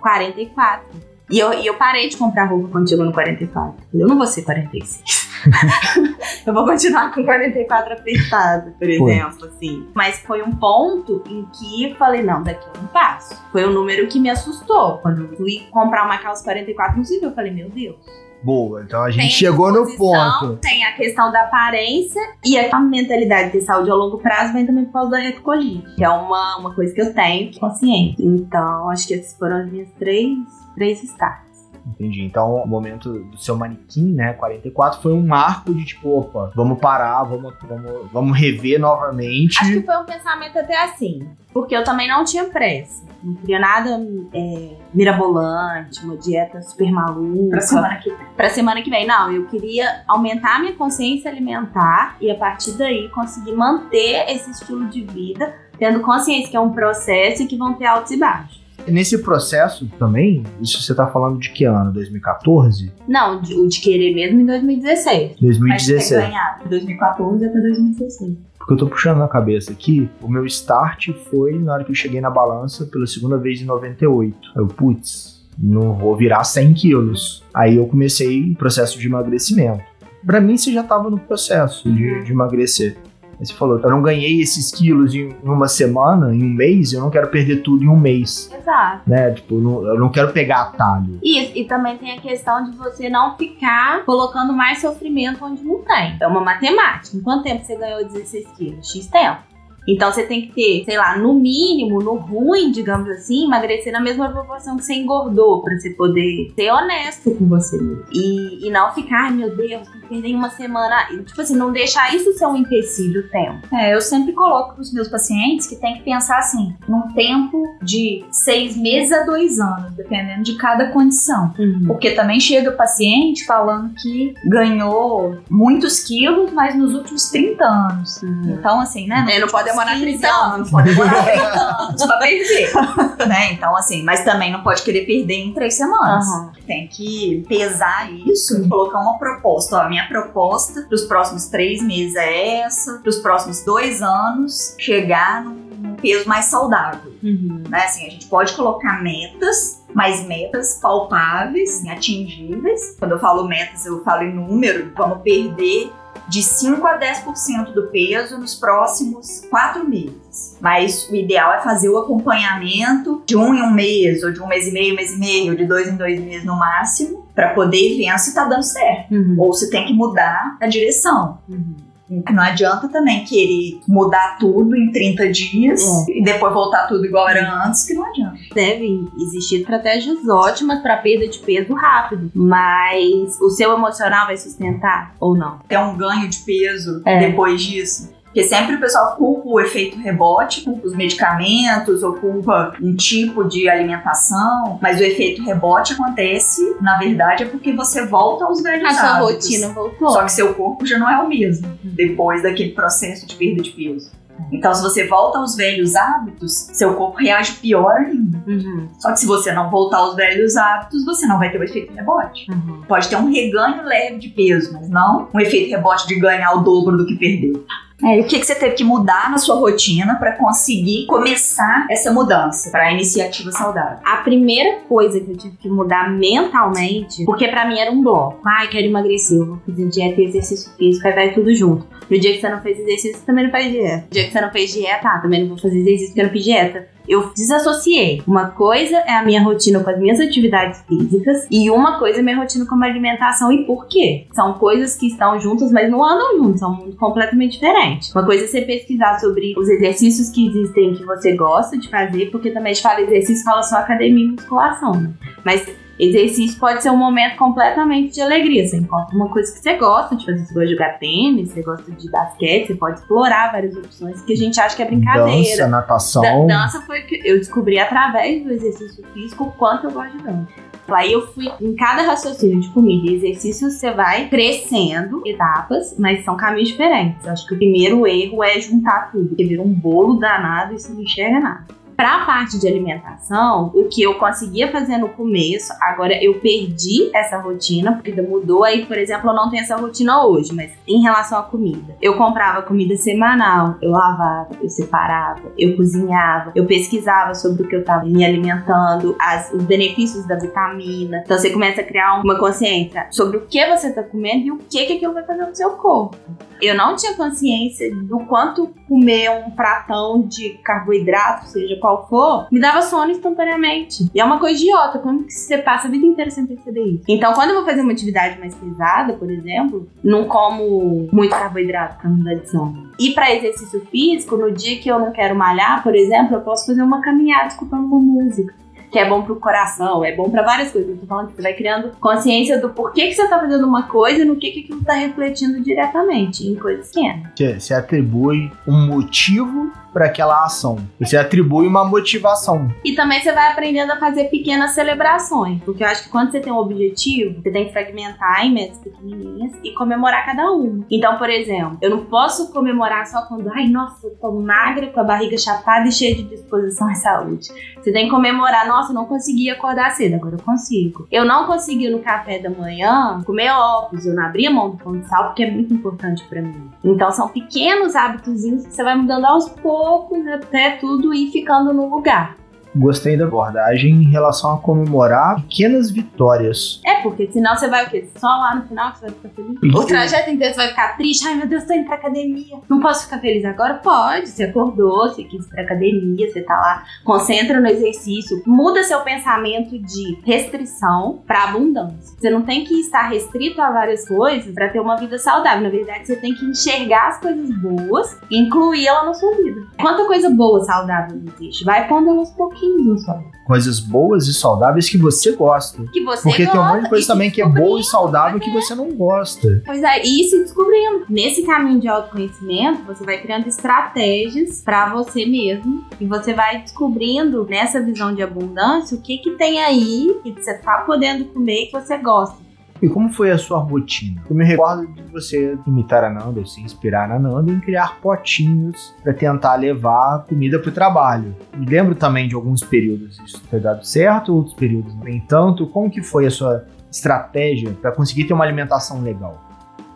44. 0.00 0.84
E 1.30 1.38
eu, 1.38 1.52
e 1.54 1.66
eu 1.66 1.74
parei 1.74 2.08
de 2.08 2.16
comprar 2.16 2.44
roupa 2.44 2.68
quando 2.68 2.88
chegou 2.88 3.04
no 3.04 3.12
44. 3.12 3.74
Eu 3.94 4.06
não 4.06 4.16
vou 4.16 4.26
ser 4.26 4.42
46. 4.42 5.24
eu 6.46 6.52
vou 6.52 6.66
continuar 6.66 7.14
com 7.14 7.24
44 7.24 7.94
apertado, 7.94 8.72
por 8.72 8.88
exemplo, 8.88 9.46
assim. 9.46 9.88
Mas 9.94 10.18
foi 10.18 10.42
um 10.42 10.52
ponto 10.52 11.22
em 11.26 11.46
que 11.46 11.90
eu 11.90 11.96
falei, 11.96 12.22
não, 12.22 12.42
daqui 12.42 12.66
eu 12.66 12.82
não 12.82 12.88
passo. 12.88 13.42
Foi 13.50 13.66
um 13.66 13.72
número 13.72 14.06
que 14.06 14.20
me 14.20 14.28
assustou. 14.28 14.98
Quando 14.98 15.22
eu 15.22 15.36
fui 15.36 15.66
comprar 15.70 16.04
uma 16.04 16.18
calça 16.18 16.44
44 16.44 16.98
no 16.98 17.04
civil, 17.04 17.30
eu 17.30 17.34
falei, 17.34 17.52
meu 17.52 17.70
Deus. 17.70 17.96
Boa, 18.44 18.82
então 18.82 19.02
a 19.02 19.10
gente 19.10 19.22
Tem 19.22 19.30
chegou 19.30 19.72
no 19.72 19.86
disposição, 19.86 20.40
ponto. 20.40 20.56
Tem 20.60 20.84
a 20.84 20.92
questão 20.92 21.32
da 21.32 21.44
aparência 21.44 22.20
e 22.44 22.58
a 22.58 22.78
mentalidade 22.78 23.52
de 23.52 23.62
saúde 23.62 23.90
a 23.90 23.94
longo 23.94 24.18
prazo 24.18 24.52
vem 24.52 24.66
também 24.66 24.84
por 24.84 24.92
causa 24.92 25.12
da 25.12 25.18
retocolite, 25.18 25.94
que 25.96 26.04
é 26.04 26.10
uma, 26.10 26.58
uma 26.58 26.74
coisa 26.74 26.94
que 26.94 27.00
eu 27.00 27.14
tenho 27.14 27.58
consciente. 27.58 28.22
Então, 28.22 28.90
acho 28.90 29.08
que 29.08 29.14
essas 29.14 29.32
foram 29.38 29.56
as 29.56 29.72
minhas 29.72 29.88
três, 29.98 30.36
três 30.74 31.02
estágios. 31.02 31.54
Entendi. 31.86 32.24
Então, 32.24 32.56
o 32.56 32.66
momento 32.66 33.12
do 33.12 33.36
seu 33.36 33.56
manequim, 33.56 34.14
né, 34.14 34.32
44, 34.32 35.02
foi 35.02 35.12
um 35.12 35.26
marco 35.26 35.74
de 35.74 35.84
tipo, 35.84 36.18
opa, 36.18 36.50
vamos 36.54 36.78
parar, 36.78 37.22
vamos, 37.24 37.54
vamos, 37.62 38.10
vamos 38.10 38.38
rever 38.38 38.80
novamente. 38.80 39.58
Acho 39.60 39.72
que 39.72 39.82
foi 39.82 39.96
um 39.96 40.04
pensamento 40.04 40.58
até 40.58 40.82
assim, 40.82 41.28
porque 41.52 41.76
eu 41.76 41.84
também 41.84 42.08
não 42.08 42.24
tinha 42.24 42.44
pressa. 42.46 43.04
Não 43.22 43.34
queria 43.34 43.58
nada 43.58 44.00
é, 44.34 44.76
mirabolante, 44.92 46.04
uma 46.04 46.16
dieta 46.16 46.60
super 46.62 46.90
maluca. 46.90 47.50
Pra 47.50 47.60
semana 47.60 47.96
que 47.96 48.10
vem. 48.10 48.26
pra 48.36 48.50
semana 48.50 48.82
que 48.82 48.90
vem. 48.90 49.06
Não, 49.06 49.32
eu 49.32 49.46
queria 49.46 50.02
aumentar 50.06 50.56
a 50.56 50.58
minha 50.58 50.74
consciência 50.74 51.30
alimentar 51.30 52.16
e 52.20 52.30
a 52.30 52.34
partir 52.34 52.72
daí 52.72 53.08
conseguir 53.10 53.52
manter 53.52 54.30
esse 54.30 54.50
estilo 54.50 54.86
de 54.88 55.02
vida, 55.02 55.54
tendo 55.78 56.00
consciência 56.00 56.50
que 56.50 56.56
é 56.56 56.60
um 56.60 56.72
processo 56.72 57.42
e 57.42 57.46
que 57.46 57.56
vão 57.56 57.74
ter 57.74 57.86
altos 57.86 58.10
e 58.10 58.18
baixos. 58.18 58.63
Nesse 58.86 59.18
processo 59.18 59.86
também, 59.98 60.42
isso 60.60 60.80
você 60.82 60.94
tá 60.94 61.06
falando 61.06 61.38
de 61.38 61.50
que 61.50 61.64
ano? 61.64 61.92
2014? 61.92 62.92
Não, 63.08 63.40
de- 63.40 63.54
o 63.54 63.66
de 63.68 63.80
querer 63.80 64.14
mesmo 64.14 64.40
em 64.40 64.46
2016. 64.46 65.30
Mas 65.30 65.36
ter 65.38 65.44
2016. 65.46 66.20
ganhado. 66.22 66.68
2014 66.68 67.44
até 67.46 67.60
2016. 67.60 68.36
Porque 68.58 68.72
eu 68.72 68.76
tô 68.78 68.86
puxando 68.86 69.18
na 69.18 69.28
cabeça 69.28 69.72
aqui, 69.72 70.08
o 70.22 70.28
meu 70.28 70.46
start 70.46 71.10
foi 71.30 71.58
na 71.58 71.74
hora 71.74 71.84
que 71.84 71.90
eu 71.90 71.94
cheguei 71.94 72.20
na 72.20 72.30
balança 72.30 72.86
pela 72.86 73.06
segunda 73.06 73.36
vez 73.36 73.60
em 73.60 73.64
98. 73.66 74.36
Aí 74.56 74.62
eu, 74.62 74.66
putz, 74.66 75.44
não 75.58 75.92
vou 75.94 76.16
virar 76.16 76.44
100 76.44 76.72
quilos. 76.74 77.42
Aí 77.52 77.76
eu 77.76 77.86
comecei 77.86 78.52
o 78.52 78.54
processo 78.56 78.98
de 78.98 79.06
emagrecimento. 79.06 79.82
Pra 80.24 80.40
mim, 80.40 80.56
você 80.56 80.72
já 80.72 80.82
tava 80.82 81.10
no 81.10 81.18
processo 81.18 81.90
de, 81.92 82.24
de 82.24 82.32
emagrecer. 82.32 82.96
Aí 83.38 83.46
você 83.46 83.54
falou, 83.54 83.78
eu 83.78 83.90
não 83.90 84.02
ganhei 84.02 84.40
esses 84.40 84.70
quilos 84.70 85.14
em 85.14 85.34
uma 85.42 85.68
semana, 85.68 86.34
em 86.34 86.42
um 86.42 86.48
mês, 86.48 86.92
eu 86.92 87.00
não 87.00 87.10
quero 87.10 87.28
perder 87.28 87.62
tudo 87.62 87.84
em 87.84 87.88
um 87.88 87.96
mês, 87.96 88.50
Exato. 88.56 89.02
né? 89.06 89.32
Tipo, 89.32 89.56
eu 89.56 89.60
não, 89.60 89.86
eu 89.86 89.98
não 89.98 90.08
quero 90.10 90.32
pegar 90.32 90.62
atalho. 90.62 91.18
Isso, 91.22 91.52
e 91.54 91.64
também 91.64 91.96
tem 91.98 92.12
a 92.12 92.20
questão 92.20 92.70
de 92.70 92.76
você 92.76 93.08
não 93.08 93.36
ficar 93.36 94.04
colocando 94.04 94.52
mais 94.52 94.80
sofrimento 94.80 95.44
onde 95.44 95.62
não 95.62 95.82
tem. 95.82 96.16
É 96.20 96.26
uma 96.26 96.40
matemática. 96.40 97.16
Em 97.16 97.20
quanto 97.20 97.44
tempo 97.44 97.64
você 97.64 97.76
ganhou 97.76 98.04
16 98.04 98.46
quilos? 98.56 98.90
X 98.90 99.06
tempo. 99.06 99.53
Então 99.86 100.12
você 100.12 100.24
tem 100.24 100.42
que 100.42 100.52
ter, 100.52 100.84
sei 100.84 100.96
lá, 100.96 101.18
no 101.18 101.34
mínimo, 101.34 102.02
no 102.02 102.14
ruim, 102.14 102.70
digamos 102.70 103.08
assim, 103.10 103.44
emagrecer 103.44 103.92
na 103.92 104.00
mesma 104.00 104.30
proporção 104.30 104.76
que 104.76 104.84
você 104.84 104.94
engordou, 104.94 105.62
pra 105.62 105.76
você 105.76 105.90
poder 105.90 106.52
ser 106.54 106.70
honesto 106.70 107.30
com 107.32 107.46
você 107.46 107.76
mesmo. 107.76 108.04
E, 108.12 108.66
e 108.66 108.70
não 108.70 108.92
ficar, 108.92 109.30
meu 109.30 109.54
Deus, 109.54 109.88
tem 109.88 110.00
que 110.00 110.08
perder 110.08 110.28
em 110.28 110.34
uma 110.34 110.50
semana. 110.50 111.06
Tipo 111.24 111.40
assim, 111.40 111.56
não 111.56 111.72
deixar 111.72 112.14
isso 112.14 112.32
ser 112.32 112.46
um 112.46 112.56
empecilho 112.56 113.20
o 113.20 113.28
tempo. 113.28 113.74
É, 113.74 113.94
eu 113.94 114.00
sempre 114.00 114.32
coloco 114.32 114.74
para 114.74 114.82
os 114.82 114.92
meus 114.92 115.08
pacientes 115.08 115.66
que 115.66 115.76
tem 115.76 115.94
que 115.94 116.02
pensar 116.02 116.38
assim, 116.38 116.74
num 116.88 117.08
tempo 117.14 117.76
de 117.82 118.24
seis 118.30 118.76
meses 118.76 119.12
a 119.12 119.24
dois 119.24 119.58
anos, 119.60 119.92
dependendo 119.92 120.42
de 120.42 120.56
cada 120.56 120.90
condição. 120.90 121.52
Porque 121.86 122.12
também 122.12 122.40
chega 122.40 122.70
o 122.70 122.76
paciente 122.76 123.44
falando 123.44 123.94
que 124.00 124.34
ganhou 124.46 125.38
muitos 125.50 126.00
quilos, 126.00 126.52
mas 126.52 126.74
nos 126.74 126.94
últimos 126.94 127.30
30 127.30 127.64
anos. 127.64 128.22
Então, 128.22 128.80
assim, 128.80 129.06
né? 129.06 129.24
nos 129.24 129.34
É, 129.34 129.38
não 129.38 129.48
pode 129.48 129.73
últimos 129.74 129.84
demorar 129.84 129.92
15 129.92 130.18
30 130.18 130.28
anos. 130.28 130.70
Pode 130.70 130.90
demorar 130.90 131.24
30 131.24 131.82
anos 131.82 132.06
pra 132.06 132.16
perder. 132.18 132.72
né? 133.28 133.52
Então, 133.52 133.76
assim, 133.76 134.02
mas 134.02 134.24
também 134.24 134.52
não 134.52 134.62
pode 134.62 134.82
querer 134.82 135.06
perder 135.06 135.34
em 135.34 135.52
três 135.52 135.74
semanas. 135.74 136.26
Aham. 136.26 136.52
Tem 136.66 136.86
que 136.88 137.44
pesar 137.48 138.10
isso 138.12 138.62
e 138.62 138.68
colocar 138.68 139.00
uma 139.00 139.18
proposta. 139.18 139.76
Ó, 139.76 139.80
a 139.80 139.88
minha 139.88 140.06
proposta 140.08 140.82
para 140.82 140.94
os 140.94 141.04
próximos 141.04 141.46
três 141.46 141.82
meses 141.82 142.16
é 142.16 142.60
essa, 142.60 142.98
para 142.98 143.10
os 143.10 143.18
próximos 143.18 143.64
dois 143.64 144.02
anos, 144.02 144.74
chegar 144.78 145.44
num, 145.44 145.64
peso 146.00 146.28
mais 146.28 146.46
saudável. 146.46 147.12
Uhum. 147.22 147.62
Né? 147.68 147.84
Assim, 147.84 148.06
a 148.06 148.10
gente 148.10 148.26
pode 148.26 148.52
colocar 148.54 149.02
metas, 149.02 149.82
mas 149.94 150.26
metas 150.26 150.78
palpáveis, 150.80 151.82
né, 151.82 151.92
atingíveis. 151.92 152.96
Quando 152.98 153.12
eu 153.12 153.18
falo 153.18 153.48
metas, 153.48 153.86
eu 153.86 154.02
falo 154.04 154.22
em 154.22 154.34
número. 154.34 154.92
Vamos 154.94 155.22
perder 155.22 155.90
de 156.28 156.42
5 156.42 156.86
a 156.86 156.98
10% 156.98 157.72
do 157.72 157.88
peso 157.88 158.38
nos 158.38 158.54
próximos 158.54 159.42
quatro 159.50 159.88
meses. 159.88 160.56
Mas 160.60 161.08
o 161.08 161.14
ideal 161.14 161.52
é 161.54 161.60
fazer 161.60 161.88
o 161.88 161.98
acompanhamento 161.98 163.22
de 163.26 163.36
um 163.36 163.54
em 163.54 163.62
um 163.62 163.72
mês, 163.72 164.22
ou 164.22 164.32
de 164.32 164.40
um 164.40 164.46
mês 164.46 164.66
e 164.66 164.72
meio, 164.72 164.94
mês 164.94 165.12
e 165.12 165.18
meio, 165.18 165.52
ou 165.52 165.56
de 165.56 165.66
dois 165.66 165.88
em 165.88 165.96
dois 165.96 166.20
meses 166.20 166.44
no 166.44 166.58
máximo, 166.58 167.26
para 167.34 167.50
poder 167.54 167.96
ver 167.96 168.18
se 168.18 168.34
tá 168.34 168.44
dando 168.44 168.62
certo. 168.62 169.14
Uhum. 169.14 169.36
Ou 169.38 169.52
se 169.52 169.70
tem 169.70 169.86
que 169.86 169.92
mudar 169.92 170.56
a 170.60 170.66
direção. 170.66 171.38
Uhum. 171.48 171.83
Não 172.08 172.42
adianta 172.42 172.88
também 172.88 173.24
querer 173.24 173.80
mudar 173.88 174.36
tudo 174.38 174.76
em 174.76 174.92
30 174.92 175.28
dias 175.30 175.80
e 176.08 176.22
depois 176.22 176.52
voltar 176.52 176.86
tudo 176.86 177.04
igual 177.06 177.28
era 177.28 177.66
antes, 177.66 177.86
que 177.86 177.94
não 177.94 178.04
adianta. 178.06 178.36
Devem 178.54 179.08
existir 179.18 179.60
estratégias 179.60 180.28
ótimas 180.28 180.80
para 180.82 180.98
perda 180.98 181.26
de 181.28 181.38
peso 181.38 181.72
rápido, 181.74 182.30
mas 182.34 183.40
o 183.40 183.48
seu 183.50 183.72
emocional 183.72 184.26
vai 184.26 184.36
sustentar 184.36 185.14
ou 185.18 185.34
não? 185.36 185.58
Ter 185.66 185.78
um 185.78 185.96
ganho 185.96 186.28
de 186.28 186.38
peso 186.40 187.00
É. 187.06 187.18
depois 187.30 187.62
disso. 187.62 188.12
Porque 188.34 188.48
sempre 188.48 188.74
o 188.74 188.80
pessoal 188.80 189.14
culpa 189.14 189.48
o 189.48 189.60
efeito 189.60 189.96
rebote, 189.96 190.62
culpa 190.62 190.88
os 190.88 190.96
medicamentos 190.96 192.02
ou 192.02 192.14
culpa 192.14 192.74
um 192.82 192.96
tipo 192.96 193.44
de 193.44 193.68
alimentação, 193.68 194.76
mas 194.82 194.98
o 194.98 195.04
efeito 195.04 195.40
rebote 195.44 195.92
acontece, 195.92 196.60
na 196.80 196.98
verdade, 196.98 197.44
é 197.44 197.46
porque 197.46 197.72
você 197.72 198.04
volta 198.06 198.44
aos 198.44 198.60
velhos 198.60 198.90
A 198.90 198.94
sua 198.94 199.08
hábitos. 199.18 199.44
rotina 199.44 199.68
voltou. 199.68 200.10
Só 200.10 200.24
que 200.24 200.32
seu 200.32 200.52
corpo 200.52 200.84
já 200.84 200.98
não 200.98 201.08
é 201.08 201.22
o 201.22 201.28
mesmo 201.28 201.78
depois 201.84 202.42
daquele 202.42 202.70
processo 202.72 203.24
de 203.24 203.36
perda 203.36 203.62
de 203.62 203.70
peso. 203.70 204.10
Então, 204.50 204.74
se 204.74 204.82
você 204.82 205.06
volta 205.06 205.38
aos 205.38 205.54
velhos 205.54 205.94
hábitos, 205.94 206.52
seu 206.72 206.94
corpo 206.94 207.16
reage 207.18 207.52
pior 207.52 207.92
ainda. 207.98 208.42
Uhum, 208.48 208.88
Só 208.98 209.12
que 209.12 209.20
se 209.20 209.26
você 209.26 209.52
não 209.52 209.70
voltar 209.70 209.98
aos 209.98 210.16
velhos 210.16 210.56
hábitos, 210.56 211.04
você 211.04 211.24
não 211.24 211.38
vai 211.38 211.52
ter 211.52 211.60
o 211.60 211.62
efeito 211.62 211.94
rebote. 211.94 212.50
uhum. 212.50 212.82
Pode 212.88 213.08
ter 213.08 213.14
um 213.14 213.32
reganho 213.32 213.84
leve 213.84 214.18
de 214.18 214.28
peso, 214.30 214.72
mas 214.72 214.88
não 214.90 215.28
um 215.32 215.38
efeito 215.38 215.70
rebote 215.70 216.08
de 216.08 216.16
ganhar 216.18 216.52
o 216.54 216.64
dobro 216.64 216.96
do 216.96 217.06
que 217.06 217.14
perdeu. 217.16 217.64
É, 218.04 218.18
e 218.18 218.20
o 218.20 218.26
que, 218.26 218.38
que 218.38 218.44
você 218.44 218.54
teve 218.54 218.74
que 218.74 218.84
mudar 218.84 219.30
na 219.30 219.38
sua 219.38 219.56
rotina 219.56 220.16
para 220.16 220.32
conseguir 220.32 221.06
começar 221.06 221.86
essa 221.90 222.12
mudança 222.12 222.70
para 222.70 222.88
a 222.88 222.92
iniciativa 222.92 223.50
saudável? 223.50 223.98
A 224.04 224.18
primeira 224.18 224.80
coisa 224.80 225.18
que 225.18 225.30
eu 225.30 225.36
tive 225.36 225.56
que 225.56 225.68
mudar 225.68 226.10
mentalmente, 226.10 227.24
porque 227.24 227.48
pra 227.48 227.66
mim 227.66 227.78
era 227.78 227.90
um 227.90 228.02
bloco. 228.02 228.40
Ai, 228.46 228.68
quero 228.68 228.86
emagrecer, 228.86 229.38
eu 229.38 229.46
vou 229.46 229.58
fazer 229.66 229.88
dieta 229.88 230.20
e 230.20 230.24
exercício 230.26 230.70
físico, 230.76 231.06
aí 231.06 231.14
vai 231.14 231.32
tudo 231.32 231.54
junto. 231.54 231.86
No 232.10 232.20
dia 232.20 232.34
que 232.34 232.40
você 232.40 232.48
não 232.50 232.60
fez 232.60 232.78
exercício, 232.78 233.18
você 233.18 233.24
também 233.24 233.44
não 233.44 233.50
faz 233.50 233.72
dieta. 233.72 234.04
No 234.04 234.10
dia 234.10 234.24
que 234.24 234.32
você 234.32 234.40
não 234.40 234.52
fez 234.52 234.72
dieta, 234.72 235.08
ah, 235.08 235.18
também 235.20 235.40
não 235.40 235.48
vou 235.48 235.58
fazer 235.58 235.78
exercício 235.78 236.08
porque 236.08 236.20
eu 236.20 236.24
não 236.26 236.32
fiz 236.32 236.44
dieta. 236.44 236.93
Eu 237.08 237.30
desassociei. 237.34 238.22
Uma 238.26 238.50
coisa 238.50 238.96
é 238.98 239.12
a 239.12 239.24
minha 239.24 239.42
rotina 239.42 239.80
com 239.80 239.90
as 239.90 239.98
minhas 239.98 240.20
atividades 240.20 240.82
físicas 240.88 241.46
e 241.50 241.70
uma 241.70 241.98
coisa 241.98 242.20
é 242.20 242.22
minha 242.22 242.38
rotina 242.38 242.66
com 242.66 242.74
a 242.82 242.86
alimentação 242.86 243.52
e 243.52 243.64
por 243.66 243.86
quê? 243.86 244.26
São 244.32 244.54
coisas 244.54 244.96
que 244.96 245.08
estão 245.08 245.38
juntas, 245.38 245.70
mas 245.70 245.90
não 245.90 246.04
andam 246.04 246.38
juntas, 246.38 246.60
são 246.60 246.72
um 246.72 246.76
mundo 246.76 246.96
completamente 246.96 247.52
diferente. 247.52 248.10
Uma 248.12 248.24
coisa 248.24 248.44
é 248.44 248.46
você 248.46 248.62
pesquisar 248.62 249.18
sobre 249.18 249.54
os 249.56 249.68
exercícios 249.68 250.30
que 250.30 250.48
existem 250.48 250.94
que 250.94 251.04
você 251.04 251.36
gosta 251.36 251.76
de 251.76 251.88
fazer, 251.88 252.30
porque 252.30 252.50
também 252.50 252.72
a 252.72 252.74
gente 252.74 252.82
fala 252.82 253.00
exercício, 253.00 253.44
fala 253.44 253.62
só 253.62 253.76
academia 253.76 254.24
e 254.24 254.32
musculação, 254.32 254.92
né? 254.94 255.12
Mas 255.44 255.83
exercício 255.98 256.58
pode 256.58 256.82
ser 256.82 256.90
um 256.90 256.96
momento 256.96 257.36
completamente 257.36 258.14
de 258.14 258.20
alegria. 258.20 258.66
Você 258.66 258.76
encontra 258.76 259.14
uma 259.14 259.28
coisa 259.28 259.52
que 259.52 259.58
você 259.58 259.74
gosta 259.76 260.16
de 260.16 260.24
fazer. 260.26 260.38
Você 260.44 260.52
gosta 260.54 260.66
de 260.66 260.72
jogar 260.72 260.98
tênis, 260.98 261.50
você 261.50 261.62
gosta 261.62 261.90
de 261.92 262.10
basquete, 262.10 262.66
você 262.68 262.74
pode 262.74 262.98
explorar 263.00 263.52
várias 263.52 263.76
opções 263.76 264.20
que 264.22 264.32
a 264.32 264.36
gente 264.36 264.60
acha 264.60 264.74
que 264.76 264.82
é 264.82 264.86
brincadeira. 264.86 265.48
Dança, 265.56 265.68
natação. 265.68 266.22
Da- 266.46 266.62
dança 266.64 266.80
foi 266.82 267.02
que 267.02 267.20
eu 267.24 267.38
descobri 267.38 267.78
através 267.78 268.42
do 268.42 268.50
exercício 268.50 269.04
físico 269.12 269.44
o 269.44 269.52
quanto 269.52 269.84
eu 269.86 269.90
gosto 269.92 270.16
de 270.16 270.22
dança. 270.24 270.48
Aí 270.86 271.12
eu 271.12 271.26
fui 271.32 271.50
em 271.62 271.74
cada 271.74 272.02
raciocínio 272.02 272.60
de 272.60 272.68
comida 272.68 273.10
e 273.10 273.14
exercício, 273.14 273.70
você 273.70 273.90
vai 273.90 274.28
crescendo 274.28 275.22
etapas, 275.24 275.94
mas 275.98 276.22
são 276.24 276.36
caminhos 276.36 276.68
diferentes. 276.68 277.24
Eu 277.24 277.32
acho 277.32 277.46
que 277.46 277.54
o 277.54 277.56
primeiro 277.56 278.06
erro 278.06 278.44
é 278.44 278.60
juntar 278.60 279.10
tudo, 279.10 279.28
porque 279.28 279.44
vira 279.46 279.62
um 279.62 279.72
bolo 279.72 280.14
danado 280.18 280.74
e 280.74 280.78
você 280.78 280.92
não 280.92 281.00
enxerga 281.00 281.40
nada. 281.40 281.64
Pra 281.96 282.24
parte 282.24 282.58
de 282.58 282.66
alimentação, 282.66 283.70
o 283.74 283.84
que 283.84 284.02
eu 284.02 284.14
conseguia 284.14 284.70
fazer 284.70 284.98
no 284.98 285.08
começo, 285.10 285.72
agora 285.80 286.22
eu 286.22 286.40
perdi 286.40 287.10
essa 287.14 287.38
rotina, 287.38 287.92
porque 287.92 288.12
mudou. 288.20 288.64
Aí, 288.64 288.84
por 288.86 288.98
exemplo, 288.98 289.30
eu 289.30 289.34
não 289.34 289.50
tenho 289.50 289.62
essa 289.62 289.76
rotina 289.76 290.24
hoje, 290.24 290.54
mas 290.54 290.72
em 290.86 291.00
relação 291.02 291.38
à 291.38 291.42
comida, 291.42 291.96
eu 292.00 292.16
comprava 292.16 292.62
comida 292.62 292.96
semanal, 292.96 293.76
eu 293.80 293.90
lavava, 293.90 294.50
eu 294.60 294.68
separava, 294.68 295.52
eu 295.58 295.76
cozinhava, 295.76 296.52
eu 296.54 296.66
pesquisava 296.66 297.34
sobre 297.34 297.62
o 297.62 297.68
que 297.68 297.76
eu 297.76 297.80
estava 297.80 298.04
me 298.04 298.24
alimentando, 298.24 299.16
as, 299.20 299.52
os 299.52 299.62
benefícios 299.64 300.26
da 300.26 300.36
vitamina. 300.36 301.22
Então 301.24 301.38
você 301.38 301.50
começa 301.50 301.80
a 301.80 301.84
criar 301.84 302.20
uma 302.20 302.38
consciência 302.38 303.06
sobre 303.10 303.36
o 303.36 303.46
que 303.46 303.64
você 303.66 303.88
está 303.88 304.02
comendo 304.02 304.46
e 304.46 304.52
o 304.52 304.58
que, 304.58 304.86
que 304.86 304.92
aquilo 304.94 305.14
vai 305.14 305.24
fazer 305.24 305.46
no 305.46 305.54
seu 305.54 305.70
corpo. 305.70 306.16
Eu 306.64 306.74
não 306.74 306.96
tinha 306.96 307.14
consciência 307.14 307.94
do 307.94 308.20
quanto 308.20 308.70
comer 308.88 309.30
um 309.30 309.50
pratão 309.50 310.22
de 310.22 310.58
carboidrato, 310.64 311.46
seja 311.46 311.76
qual 311.78 312.08
for, 312.08 312.48
me 312.50 312.58
dava 312.58 312.80
sono 312.80 313.10
instantaneamente. 313.10 314.10
E 314.14 314.18
é 314.18 314.24
uma 314.24 314.40
coisa 314.40 314.58
idiota, 314.58 314.98
como 314.98 315.24
que 315.24 315.32
você 315.32 315.58
passa 315.58 315.88
a 315.88 315.90
vida 315.90 316.06
inteira 316.06 316.30
sem 316.30 316.46
perceber 316.46 316.84
isso? 316.84 317.04
Então, 317.06 317.34
quando 317.34 317.50
eu 317.50 317.56
vou 317.56 317.66
fazer 317.66 317.82
uma 317.82 317.92
atividade 317.92 318.40
mais 318.40 318.54
pesada, 318.54 319.12
por 319.12 319.30
exemplo, 319.30 319.86
não 320.02 320.24
como 320.24 321.06
muito 321.12 321.30
carboidrato 321.30 321.98
pra 322.00 322.08
não 322.08 322.24
dar 322.24 322.34
de 322.36 322.50
sono. 322.50 322.90
E 322.98 323.10
para 323.10 323.34
exercício 323.34 323.86
físico, 323.90 324.36
no 324.38 324.50
dia 324.50 324.80
que 324.80 324.88
eu 324.88 324.98
não 324.98 325.12
quero 325.12 325.36
malhar, 325.36 325.82
por 325.82 325.94
exemplo, 325.94 326.36
eu 326.36 326.40
posso 326.40 326.64
fazer 326.64 326.82
uma 326.82 327.02
caminhada 327.02 327.48
escutando 327.48 327.84
uma 327.84 327.98
música 327.98 328.63
que 328.94 328.98
é 329.00 329.08
bom 329.08 329.22
pro 329.22 329.34
coração, 329.34 330.04
é 330.04 330.14
bom 330.14 330.30
para 330.30 330.44
várias 330.44 330.70
coisas. 330.70 330.88
Eu 330.88 330.98
tô 330.98 331.06
falando 331.06 331.30
que 331.30 331.34
você 331.34 331.42
vai 331.42 331.52
criando 331.52 331.90
consciência 332.00 332.60
do 332.60 332.70
porquê 332.70 333.08
que 333.08 333.14
você 333.14 333.26
tá 333.26 333.40
fazendo 333.40 333.66
uma 333.66 333.88
coisa 333.88 334.22
e 334.22 334.24
no 334.24 334.36
que 334.36 334.52
que 334.52 334.60
aquilo 334.60 334.84
tá 334.84 334.92
refletindo 334.92 335.60
diretamente 335.60 336.46
em 336.46 336.54
coisas 336.54 336.92
pequenas. 336.92 337.32
Você 337.58 337.74
atribui 337.74 338.52
um 338.68 338.86
motivo 338.86 339.72
para 339.94 340.06
aquela 340.06 340.44
ação. 340.44 340.76
Você 340.98 341.16
atribui 341.16 341.68
uma 341.68 341.84
motivação. 341.84 342.68
E 342.84 342.96
também 342.96 343.22
você 343.22 343.32
vai 343.32 343.52
aprendendo 343.52 343.92
a 343.92 343.96
fazer 343.96 344.24
pequenas 344.24 344.72
celebrações, 344.72 345.62
porque 345.62 345.84
eu 345.84 345.88
acho 345.88 346.02
que 346.02 346.08
quando 346.08 346.32
você 346.32 346.40
tem 346.40 346.52
um 346.52 346.58
objetivo, 346.58 347.40
você 347.40 347.50
tem 347.52 347.66
que 347.66 347.72
fragmentar 347.72 348.44
em 348.44 348.52
metas 348.52 348.78
pequenininhas 348.78 349.52
e 349.62 349.72
comemorar 349.72 350.26
cada 350.26 350.50
uma. 350.50 350.84
Então, 350.90 351.16
por 351.16 351.30
exemplo, 351.30 351.78
eu 351.80 351.90
não 351.90 352.04
posso 352.06 352.52
comemorar 352.52 353.06
só 353.06 353.22
quando, 353.22 353.48
ai, 353.50 353.68
nossa, 353.68 354.08
eu 354.08 354.16
tô 354.16 354.32
magra, 354.32 354.88
com 354.88 354.98
a 354.98 355.04
barriga 355.04 355.38
chapada 355.38 355.86
e 355.86 355.92
cheia 355.92 356.16
de 356.16 356.24
disposição 356.24 356.90
e 356.90 356.96
saúde. 356.96 357.48
Você 357.80 357.92
tem 357.92 358.06
que 358.06 358.10
comemorar, 358.10 358.66
nossa, 358.66 358.83
eu 358.90 358.94
não 358.94 359.06
consegui 359.06 359.50
acordar 359.50 359.90
cedo, 359.92 360.14
agora 360.14 360.36
eu 360.36 360.42
consigo. 360.42 361.06
Eu 361.10 361.24
não 361.24 361.46
consegui 361.46 361.88
no 361.88 362.00
café 362.00 362.38
da 362.38 362.50
manhã 362.50 363.20
comer 363.24 363.50
ovos, 363.50 364.06
eu 364.06 364.14
não 364.14 364.24
abri 364.24 364.46
a 364.46 364.50
mão 364.50 364.70
do 364.70 364.76
pão 364.76 364.98
de 364.98 365.06
sal 365.08 365.26
porque 365.26 365.44
é 365.44 365.50
muito 365.50 365.72
importante 365.72 366.24
para 366.28 366.42
mim. 366.42 366.70
Então, 366.82 367.10
são 367.10 367.28
pequenos 367.28 367.94
hábitozinhos 367.94 368.66
que 368.66 368.72
você 368.72 368.82
vai 368.82 368.96
mudando 368.96 369.24
aos 369.24 369.48
poucos 369.48 370.26
até 370.26 370.72
tudo 370.76 371.14
ir 371.14 371.30
ficando 371.30 371.72
no 371.72 371.88
lugar. 371.88 372.36
Gostei 372.76 373.16
da 373.16 373.24
abordagem 373.24 373.94
em 373.94 374.10
relação 374.10 374.54
a 374.54 374.58
comemorar 374.58 375.40
pequenas 375.42 375.90
vitórias. 375.90 376.80
É, 376.84 377.00
porque 377.02 377.30
senão 377.30 377.54
você 377.56 377.68
vai 377.68 377.86
o 377.86 377.90
quê? 377.90 378.08
Só 378.16 378.26
lá 378.26 378.56
no 378.56 378.66
final 378.66 378.92
que 378.92 378.98
você 378.98 379.06
vai 379.06 379.14
ficar 379.14 379.28
feliz? 379.30 379.74
O 379.74 379.86
trajeto 379.86 380.30
inteiro 380.30 380.54
você 380.54 380.60
vai 380.60 380.68
ficar 380.68 380.96
triste. 380.96 381.26
Ai, 381.26 381.34
meu 381.34 381.46
Deus, 381.46 381.64
tô 381.64 381.72
indo 381.72 381.86
pra 381.86 381.94
academia. 381.94 382.56
Não 382.68 382.80
posso 382.80 383.04
ficar 383.04 383.18
feliz 383.18 383.44
agora? 383.44 383.74
Pode. 383.74 384.28
Você 384.28 384.44
acordou, 384.44 385.08
você 385.08 385.22
quis 385.22 385.46
ir 385.46 385.48
pra 385.48 385.62
academia, 385.62 386.30
você 386.30 386.42
tá 386.42 386.54
lá, 386.54 386.84
concentra 387.04 387.60
no 387.60 387.68
exercício. 387.68 388.42
Muda 388.46 388.82
seu 388.82 389.00
pensamento 389.02 389.78
de 389.78 390.18
restrição 390.24 391.22
pra 391.26 391.44
abundância. 391.44 392.16
Você 392.18 392.30
não 392.30 392.42
tem 392.42 392.64
que 392.64 392.74
estar 392.80 393.08
restrito 393.08 393.60
a 393.60 393.70
várias 393.70 394.06
coisas 394.08 394.52
para 394.52 394.68
ter 394.68 394.80
uma 394.80 394.96
vida 394.96 395.18
saudável. 395.18 395.62
Na 395.62 395.70
verdade, 395.70 396.06
você 396.06 396.16
tem 396.16 396.34
que 396.34 396.44
enxergar 396.44 397.08
as 397.08 397.20
coisas 397.20 397.50
boas 397.58 398.18
e 398.30 398.38
incluí-la 398.38 399.04
na 399.04 399.14
sua 399.14 399.34
vida. 399.36 399.62
Quanta 399.80 400.04
coisa 400.06 400.28
boa, 400.30 400.60
saudável 400.64 401.20
existe? 401.38 401.64
Vai 401.64 401.86
pondo 401.86 402.10
aos 402.10 402.30
pouquinhos 402.30 402.63
pouquinho 402.64 402.98
só. 402.98 403.22
Coisas 403.44 403.78
boas 403.78 404.26
e 404.26 404.32
saudáveis 404.32 404.88
que 404.88 404.96
você 404.96 405.32
gosta. 405.32 405.84
Que 405.92 406.02
você 406.02 406.22
Porque 406.22 406.44
gosta, 406.44 406.58
tem 406.58 406.60
um 406.60 406.72
monte 406.72 406.84
de 406.84 406.88
coisa 406.88 407.06
também 407.06 407.30
que 407.30 407.42
é 407.42 407.46
boa 407.46 407.78
e 407.78 407.84
saudável 407.84 408.40
que 408.40 408.50
você 408.50 408.74
não 408.74 408.90
gosta. 408.92 409.62
Pois 409.66 409.82
é, 409.82 410.02
e 410.02 410.24
se 410.24 410.38
descobrindo. 410.38 411.04
Nesse 411.08 411.42
caminho 411.42 411.78
de 411.78 411.88
autoconhecimento, 411.88 412.84
você 412.84 413.04
vai 413.04 413.20
criando 413.20 413.46
estratégias 413.46 414.62
para 414.62 414.94
você 414.94 415.26
mesmo. 415.26 415.84
E 416.00 416.06
você 416.06 416.32
vai 416.32 416.62
descobrindo 416.62 417.46
nessa 417.48 417.82
visão 417.82 418.14
de 418.14 418.22
abundância 418.22 418.96
o 418.96 419.00
que 419.00 419.18
que 419.18 419.32
tem 419.32 419.62
aí 419.62 420.18
que 420.22 420.32
você 420.32 420.54
tá 420.54 420.78
podendo 420.86 421.26
comer 421.26 421.66
que 421.66 421.72
você 421.72 421.98
gosta. 421.98 422.44
E 422.82 422.88
como 422.88 423.12
foi 423.12 423.30
a 423.30 423.38
sua 423.38 423.58
rotina? 423.58 424.22
Eu 424.28 424.36
me 424.36 424.44
recordo 424.44 424.86
de 424.86 425.02
você 425.04 425.56
imitar 425.66 426.04
a 426.04 426.10
Nanda, 426.10 426.44
se 426.44 426.60
inspirar 426.60 427.08
na 427.08 427.18
Nanda 427.18 427.52
em 427.52 427.60
criar 427.60 428.00
potinhos 428.00 428.94
para 429.02 429.14
tentar 429.14 429.54
levar 429.56 430.24
comida 430.28 430.58
para 430.58 430.68
o 430.68 430.72
trabalho. 430.72 431.34
Me 431.56 431.66
lembro 431.66 431.94
também 431.94 432.28
de 432.28 432.34
alguns 432.34 432.62
períodos 432.62 433.18
isso 433.20 433.40
ter 433.50 433.60
dado 433.60 433.84
certo, 433.86 434.34
outros 434.34 434.54
períodos 434.54 434.94
nem 434.96 435.20
tanto. 435.20 435.66
Como 435.68 435.90
que 435.90 436.02
foi 436.02 436.26
a 436.26 436.30
sua 436.30 436.64
estratégia 436.90 437.70
para 437.80 437.92
conseguir 437.92 438.24
ter 438.24 438.34
uma 438.34 438.44
alimentação 438.44 439.02
legal? 439.02 439.42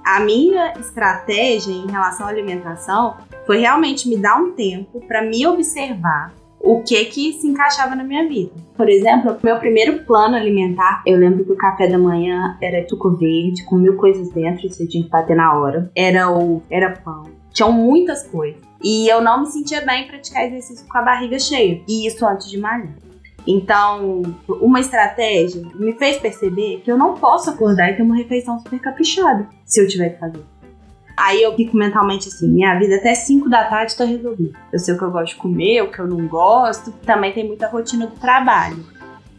A 0.04 0.20
minha 0.20 0.72
estratégia 0.78 1.72
em 1.72 1.90
relação 1.90 2.26
à 2.26 2.30
alimentação 2.30 3.16
foi 3.44 3.58
realmente 3.58 4.08
me 4.08 4.16
dar 4.16 4.36
um 4.40 4.52
tempo 4.52 5.00
para 5.06 5.22
me 5.22 5.46
observar 5.46 6.32
o 6.60 6.82
que 6.82 7.04
que 7.06 7.32
se 7.34 7.46
encaixava 7.46 7.94
na 7.94 8.04
minha 8.04 8.28
vida. 8.28 8.52
Por 8.76 8.88
exemplo, 8.88 9.36
meu 9.42 9.58
primeiro 9.58 10.04
plano 10.04 10.36
alimentar, 10.36 11.02
eu 11.06 11.16
lembro 11.16 11.44
que 11.44 11.52
o 11.52 11.56
café 11.56 11.88
da 11.88 11.98
manhã 11.98 12.56
era 12.60 12.86
suco 12.88 13.10
verde, 13.16 13.64
com 13.64 13.76
mil 13.76 13.96
coisas 13.96 14.30
dentro, 14.30 14.68
você 14.68 14.86
tinha 14.86 15.02
que 15.02 15.10
bater 15.10 15.36
na 15.36 15.58
hora. 15.58 15.90
Era 15.96 16.30
o 16.30 16.62
era 16.70 16.90
pão. 16.90 17.24
Tinham 17.52 17.72
muitas 17.72 18.26
coisas. 18.26 18.60
E 18.82 19.08
eu 19.08 19.20
não 19.20 19.40
me 19.40 19.46
sentia 19.46 19.80
bem 19.80 20.04
em 20.04 20.08
praticar 20.08 20.46
exercício 20.46 20.86
com 20.86 20.98
a 20.98 21.02
barriga 21.02 21.38
cheia. 21.38 21.80
E 21.88 22.06
isso 22.06 22.24
antes 22.26 22.48
de 22.50 22.58
malhar. 22.58 22.94
Então, 23.46 24.22
uma 24.46 24.78
estratégia 24.78 25.62
me 25.74 25.94
fez 25.94 26.18
perceber 26.18 26.82
que 26.84 26.92
eu 26.92 26.98
não 26.98 27.14
posso 27.14 27.48
acordar 27.50 27.90
e 27.90 27.96
ter 27.96 28.02
uma 28.02 28.16
refeição 28.16 28.58
super 28.58 28.78
caprichada 28.78 29.48
se 29.64 29.80
eu 29.80 29.88
tiver 29.88 30.10
que 30.10 30.20
fazer. 30.20 30.44
Aí 31.18 31.42
eu 31.42 31.54
fico 31.56 31.76
mentalmente 31.76 32.28
assim, 32.28 32.48
minha 32.48 32.78
vida 32.78 32.96
até 32.96 33.14
5 33.14 33.48
da 33.50 33.64
tarde 33.64 33.96
tá 33.96 34.04
resolvida. 34.04 34.56
Eu 34.72 34.78
sei 34.78 34.94
o 34.94 34.98
que 34.98 35.04
eu 35.04 35.10
gosto 35.10 35.34
de 35.34 35.40
comer, 35.40 35.82
o 35.82 35.90
que 35.90 35.98
eu 35.98 36.06
não 36.06 36.26
gosto. 36.28 36.92
Também 37.04 37.32
tem 37.32 37.46
muita 37.46 37.68
rotina 37.68 38.06
do 38.06 38.16
trabalho. 38.16 38.97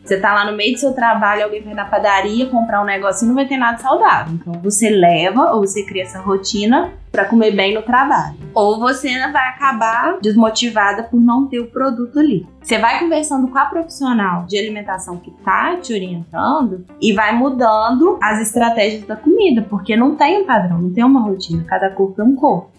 Você 0.09 0.19
tá 0.19 0.33
lá 0.33 0.43
no 0.49 0.57
meio 0.57 0.73
do 0.73 0.79
seu 0.79 0.91
trabalho, 0.91 1.43
alguém 1.43 1.61
vai 1.61 1.75
na 1.75 1.85
padaria 1.85 2.47
comprar 2.47 2.81
um 2.81 2.85
negocinho, 2.85 3.27
não 3.29 3.35
vai 3.35 3.45
ter 3.45 3.57
nada 3.57 3.77
saudável. 3.77 4.33
Então 4.33 4.53
você 4.53 4.89
leva 4.89 5.51
ou 5.53 5.59
você 5.59 5.83
cria 5.83 6.01
essa 6.01 6.19
rotina 6.19 6.91
para 7.11 7.25
comer 7.25 7.51
bem 7.51 7.75
no 7.75 7.83
trabalho. 7.83 8.35
Ou 8.55 8.79
você 8.79 9.07
vai 9.31 9.49
acabar 9.49 10.17
desmotivada 10.19 11.03
por 11.03 11.21
não 11.21 11.45
ter 11.45 11.59
o 11.59 11.67
produto 11.67 12.17
ali. 12.17 12.43
Você 12.59 12.79
vai 12.79 12.97
conversando 12.97 13.49
com 13.49 13.57
a 13.59 13.65
profissional 13.65 14.47
de 14.47 14.57
alimentação 14.57 15.17
que 15.17 15.29
tá 15.45 15.77
te 15.77 15.93
orientando 15.93 16.83
e 16.99 17.13
vai 17.13 17.31
mudando 17.35 18.17
as 18.19 18.41
estratégias 18.41 19.05
da 19.05 19.15
comida, 19.15 19.63
porque 19.69 19.95
não 19.95 20.15
tem 20.15 20.41
um 20.41 20.45
padrão, 20.47 20.81
não 20.81 20.91
tem 20.91 21.03
uma 21.03 21.21
rotina, 21.21 21.63
cada 21.67 21.91
corpo 21.91 22.19
é 22.19 22.25
um 22.25 22.35
corpo. 22.35 22.78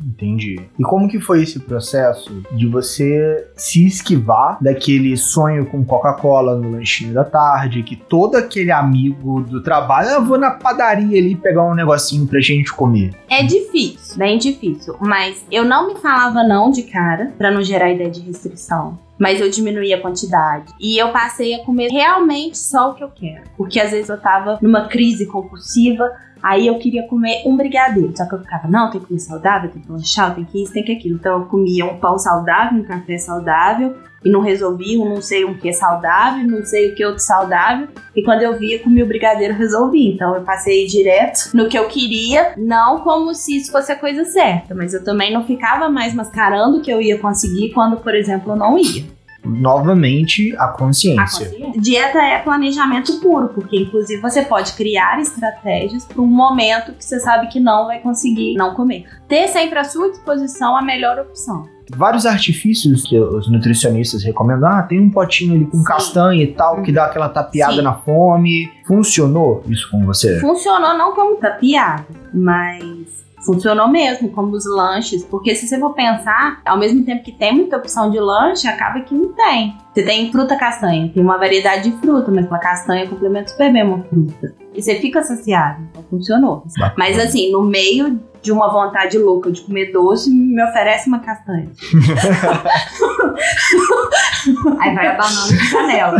Entendi. 0.00 0.60
E 0.78 0.82
como 0.82 1.08
que 1.08 1.20
foi 1.20 1.42
esse 1.42 1.58
processo 1.60 2.42
de 2.52 2.66
você 2.66 3.48
se 3.56 3.86
esquivar 3.86 4.58
daquele 4.60 5.16
sonho 5.16 5.66
com 5.66 5.84
Coca-Cola 5.84 6.56
no 6.56 6.70
lanchinho 6.70 7.14
da 7.14 7.24
tarde, 7.24 7.82
que 7.82 7.96
todo 7.96 8.36
aquele 8.36 8.70
amigo 8.70 9.42
do 9.42 9.62
trabalho, 9.62 10.08
eu 10.10 10.24
vou 10.24 10.38
na 10.38 10.50
padaria 10.50 11.18
ali 11.18 11.34
pegar 11.34 11.64
um 11.64 11.74
negocinho 11.74 12.26
pra 12.26 12.40
gente 12.40 12.72
comer? 12.72 13.14
É 13.28 13.42
difícil, 13.42 14.16
bem 14.16 14.38
difícil, 14.38 14.96
mas 15.00 15.44
eu 15.50 15.64
não 15.64 15.88
me 15.88 16.00
falava 16.00 16.42
não 16.42 16.70
de 16.70 16.82
cara 16.82 17.32
para 17.36 17.50
não 17.50 17.62
gerar 17.62 17.90
ideia 17.90 18.10
de 18.10 18.20
restrição 18.20 18.98
mas 19.18 19.40
eu 19.40 19.50
diminuí 19.50 19.92
a 19.92 20.00
quantidade. 20.00 20.72
E 20.80 20.96
eu 20.96 21.10
passei 21.10 21.54
a 21.54 21.64
comer 21.64 21.90
realmente 21.90 22.56
só 22.56 22.90
o 22.90 22.94
que 22.94 23.02
eu 23.02 23.10
quero. 23.10 23.42
Porque 23.56 23.80
às 23.80 23.90
vezes 23.90 24.08
eu 24.08 24.20
tava 24.20 24.58
numa 24.62 24.86
crise 24.86 25.26
compulsiva, 25.26 26.10
Aí 26.42 26.66
eu 26.66 26.78
queria 26.78 27.06
comer 27.06 27.42
um 27.46 27.56
brigadeiro, 27.56 28.12
só 28.16 28.26
que 28.26 28.34
eu 28.34 28.40
ficava, 28.40 28.68
não, 28.68 28.90
tem 28.90 29.00
que 29.00 29.06
comer 29.06 29.20
saudável, 29.20 29.70
tem 29.70 29.82
que 29.82 29.90
lanchar, 29.90 30.34
tem 30.34 30.44
que 30.44 30.62
isso, 30.62 30.72
tem 30.72 30.84
que 30.84 30.92
aquilo. 30.92 31.16
Então 31.16 31.40
eu 31.40 31.46
comia 31.46 31.84
um 31.86 31.98
pão 31.98 32.18
saudável, 32.18 32.80
um 32.80 32.84
café 32.84 33.18
saudável, 33.18 33.96
e 34.24 34.30
não 34.30 34.40
resolvi 34.40 34.98
um 34.98 35.08
não 35.08 35.22
sei 35.22 35.44
o 35.44 35.56
que 35.56 35.72
saudável, 35.72 36.46
não 36.46 36.64
sei 36.64 36.90
o 36.90 36.94
que 36.94 37.04
outro 37.04 37.22
saudável. 37.22 37.88
E 38.14 38.22
quando 38.22 38.42
eu 38.42 38.58
via, 38.58 38.82
comia 38.82 39.04
o 39.04 39.08
brigadeiro, 39.08 39.54
resolvi. 39.54 40.08
Então 40.08 40.34
eu 40.34 40.42
passei 40.42 40.86
direto 40.86 41.50
no 41.54 41.68
que 41.68 41.78
eu 41.78 41.86
queria, 41.86 42.54
não 42.56 43.00
como 43.00 43.34
se 43.34 43.56
isso 43.56 43.70
fosse 43.70 43.92
a 43.92 43.96
coisa 43.96 44.24
certa, 44.24 44.74
mas 44.74 44.92
eu 44.92 45.04
também 45.04 45.32
não 45.32 45.44
ficava 45.44 45.88
mais 45.88 46.14
mascarando 46.14 46.80
que 46.80 46.90
eu 46.90 47.00
ia 47.00 47.18
conseguir 47.18 47.70
quando, 47.72 47.98
por 47.98 48.14
exemplo, 48.14 48.52
eu 48.52 48.56
não 48.56 48.78
ia 48.78 49.17
novamente 49.48 50.54
a 50.56 50.68
consciência. 50.68 51.46
a 51.46 51.50
consciência. 51.50 51.80
Dieta 51.80 52.18
é 52.18 52.38
planejamento 52.38 53.20
puro, 53.20 53.48
porque 53.48 53.76
inclusive 53.76 54.20
você 54.20 54.42
pode 54.42 54.72
criar 54.74 55.20
estratégias 55.20 56.04
para 56.04 56.20
um 56.20 56.26
momento 56.26 56.92
que 56.92 57.04
você 57.04 57.18
sabe 57.20 57.48
que 57.48 57.58
não 57.58 57.86
vai 57.86 58.00
conseguir 58.00 58.54
não 58.54 58.74
comer. 58.74 59.04
Ter 59.26 59.48
sempre 59.48 59.78
à 59.78 59.84
sua 59.84 60.10
disposição 60.10 60.76
a 60.76 60.82
melhor 60.82 61.18
opção. 61.18 61.66
Vários 61.96 62.26
artifícios 62.26 63.04
que 63.04 63.18
os 63.18 63.50
nutricionistas 63.50 64.22
recomendam. 64.22 64.68
Ah, 64.68 64.82
tem 64.82 65.00
um 65.00 65.10
potinho 65.10 65.54
ali 65.54 65.64
com 65.64 65.78
Sim. 65.78 65.84
castanha 65.84 66.42
e 66.42 66.52
tal, 66.52 66.82
que 66.82 66.92
dá 66.92 67.06
aquela 67.06 67.30
tapeada 67.30 67.76
Sim. 67.76 67.82
na 67.82 67.94
fome. 67.94 68.70
Funcionou 68.86 69.64
isso 69.66 69.90
com 69.90 70.04
você? 70.04 70.38
Funcionou 70.38 70.96
não 70.98 71.14
como 71.14 71.36
tapeada, 71.36 72.04
mas 72.34 73.26
funcionou 73.48 73.88
mesmo, 73.88 74.28
como 74.28 74.54
os 74.54 74.66
lanches, 74.66 75.24
porque 75.24 75.54
se 75.54 75.66
você 75.66 75.80
for 75.80 75.94
pensar, 75.94 76.60
ao 76.66 76.78
mesmo 76.78 77.02
tempo 77.02 77.24
que 77.24 77.32
tem 77.32 77.54
muita 77.54 77.78
opção 77.78 78.10
de 78.10 78.20
lanche, 78.20 78.68
acaba 78.68 79.00
que 79.00 79.14
não 79.14 79.32
tem. 79.32 79.74
Você 79.94 80.02
tem 80.02 80.30
fruta 80.30 80.54
castanha, 80.54 81.08
tem 81.08 81.22
uma 81.22 81.38
variedade 81.38 81.90
de 81.90 81.96
fruta, 81.96 82.30
mas 82.30 82.52
a 82.52 82.58
castanha 82.58 83.08
complementa 83.08 83.48
super 83.48 83.72
bem 83.72 83.84
uma 83.84 84.02
fruta. 84.02 84.54
E 84.74 84.82
você 84.82 84.96
fica 84.96 85.22
saciado, 85.22 85.82
então 85.90 86.04
funcionou. 86.10 86.62
Mas 86.98 87.18
assim, 87.18 87.50
no 87.50 87.62
meio 87.62 88.20
de 88.42 88.52
uma 88.52 88.70
vontade 88.70 89.16
louca 89.16 89.50
de 89.50 89.62
comer 89.62 89.92
doce, 89.92 90.28
me 90.30 90.62
oferece 90.62 91.08
uma 91.08 91.20
castanha. 91.20 91.70
Aí 94.80 94.94
vai 94.94 95.06
a 95.06 95.14
banana 95.14 95.48
de 95.48 95.70
canela. 95.70 96.18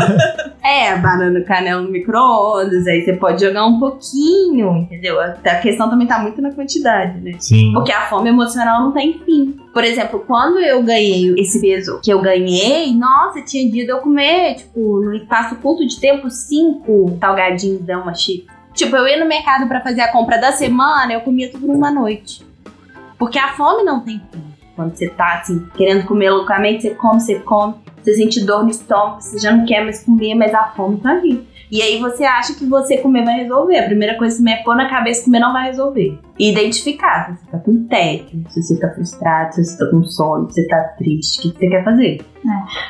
É, 0.62 0.96
banana 0.96 1.40
canela 1.42 1.80
no 1.80 1.90
micro-ondas, 1.90 2.86
aí 2.86 3.04
você 3.04 3.14
pode 3.14 3.44
jogar 3.44 3.64
um 3.66 3.78
pouquinho, 3.78 4.76
entendeu? 4.76 5.18
A 5.20 5.54
questão 5.56 5.88
também 5.88 6.06
tá 6.06 6.18
muito 6.18 6.42
na 6.42 6.50
quantidade, 6.50 7.18
né? 7.20 7.32
Sim. 7.38 7.72
Porque 7.72 7.92
a 7.92 8.02
fome 8.02 8.28
emocional 8.28 8.82
não 8.82 8.92
tem 8.92 9.18
fim. 9.24 9.56
Por 9.72 9.84
exemplo, 9.84 10.22
quando 10.26 10.58
eu 10.58 10.82
ganhei 10.82 11.34
esse 11.38 11.60
peso 11.60 12.00
que 12.02 12.10
eu 12.10 12.20
ganhei, 12.20 12.94
nossa, 12.94 13.40
tinha 13.42 13.70
dia 13.70 13.84
de 13.84 13.90
eu 13.90 13.98
comer, 13.98 14.56
tipo, 14.56 15.00
no 15.00 15.14
espaço 15.14 15.56
curto 15.56 15.86
de 15.86 15.98
tempo, 16.00 16.28
cinco 16.28 17.16
salgadinhos 17.20 17.80
da 17.82 17.98
uma 17.98 18.14
chips. 18.14 18.46
Tipo, 18.74 18.94
eu 18.96 19.08
ia 19.08 19.18
no 19.18 19.26
mercado 19.26 19.66
pra 19.66 19.80
fazer 19.80 20.02
a 20.02 20.12
compra 20.12 20.38
da 20.38 20.52
semana, 20.52 21.12
eu 21.12 21.20
comia 21.20 21.50
tudo 21.50 21.66
numa 21.66 21.90
noite. 21.90 22.46
Porque 23.18 23.38
a 23.38 23.48
fome 23.48 23.82
não 23.82 24.00
tem 24.00 24.20
fim. 24.30 24.44
Quando 24.76 24.94
você 24.94 25.08
tá, 25.08 25.40
assim, 25.40 25.66
querendo 25.76 26.06
comer 26.06 26.30
loucamente, 26.30 26.82
você 26.82 26.90
come, 26.90 27.20
você 27.20 27.40
come, 27.40 27.74
você 28.02 28.14
sente 28.14 28.44
dor 28.44 28.64
no 28.64 28.70
estômago, 28.70 29.20
você 29.20 29.38
já 29.38 29.52
não 29.52 29.66
quer 29.66 29.82
mais 29.82 30.04
comer, 30.04 30.34
mas 30.34 30.54
a 30.54 30.72
fome 30.76 30.98
tá 30.98 31.10
ali. 31.10 31.46
E 31.70 31.82
aí 31.82 31.98
você 31.98 32.24
acha 32.24 32.54
que 32.54 32.64
você 32.64 32.98
comer 32.98 33.24
vai 33.24 33.34
resolver. 33.34 33.78
A 33.78 33.86
primeira 33.86 34.16
coisa 34.16 34.36
que 34.36 34.42
você 34.42 34.56
me 34.56 34.62
pôr 34.64 34.76
na 34.76 34.88
cabeça 34.88 35.24
comer 35.24 35.40
não 35.40 35.52
vai 35.52 35.66
resolver. 35.66 36.18
E 36.38 36.52
identificar 36.52 37.26
se 37.26 37.44
você 37.44 37.50
tá 37.50 37.58
com 37.58 37.84
tédio, 37.84 38.44
se 38.48 38.62
você 38.62 38.78
tá 38.78 38.90
frustrado, 38.90 39.54
se 39.54 39.64
você 39.64 39.78
tá 39.78 39.90
com 39.90 40.04
sono, 40.04 40.50
se 40.50 40.62
você 40.62 40.68
tá 40.68 40.78
triste, 40.96 41.48
o 41.48 41.52
que 41.52 41.58
você 41.58 41.68
quer 41.68 41.84
fazer. 41.84 42.20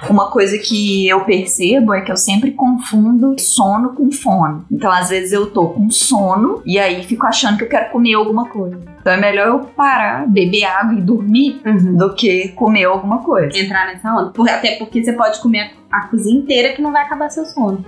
Uma 0.09 0.31
coisa 0.31 0.59
que 0.59 1.09
eu 1.09 1.25
percebo 1.25 1.95
é 1.95 2.03
que 2.03 2.13
eu 2.13 2.17
sempre 2.17 2.53
confundo 2.53 3.35
sono 3.39 3.95
com 3.95 4.13
fome. 4.13 4.63
Então, 4.71 4.93
às 4.93 5.09
vezes 5.09 5.33
eu 5.33 5.51
tô 5.51 5.69
com 5.71 5.91
sono 5.91 6.63
e 6.65 6.79
aí 6.79 7.03
fico 7.03 7.27
achando 7.27 7.57
que 7.57 7.65
eu 7.65 7.69
quero 7.69 7.91
comer 7.91 8.15
alguma 8.15 8.49
coisa. 8.49 8.79
Então 9.01 9.13
é 9.13 9.17
melhor 9.17 9.49
eu 9.49 9.61
parar, 9.61 10.29
beber 10.29 10.65
água 10.65 10.99
e 10.99 11.01
dormir 11.01 11.63
do 11.97 12.15
que 12.15 12.49
comer 12.49 12.85
alguma 12.85 13.23
coisa. 13.23 13.59
Entrar 13.59 13.87
nessa 13.87 14.15
onda. 14.15 14.33
Até 14.53 14.77
porque 14.77 15.03
você 15.03 15.13
pode 15.15 15.41
comer 15.41 15.73
a 15.91 16.07
cozinha 16.09 16.39
inteira 16.39 16.75
que 16.75 16.83
não 16.83 16.93
vai 16.93 17.03
acabar 17.03 17.31
seu 17.31 17.47
sono. 17.47 17.83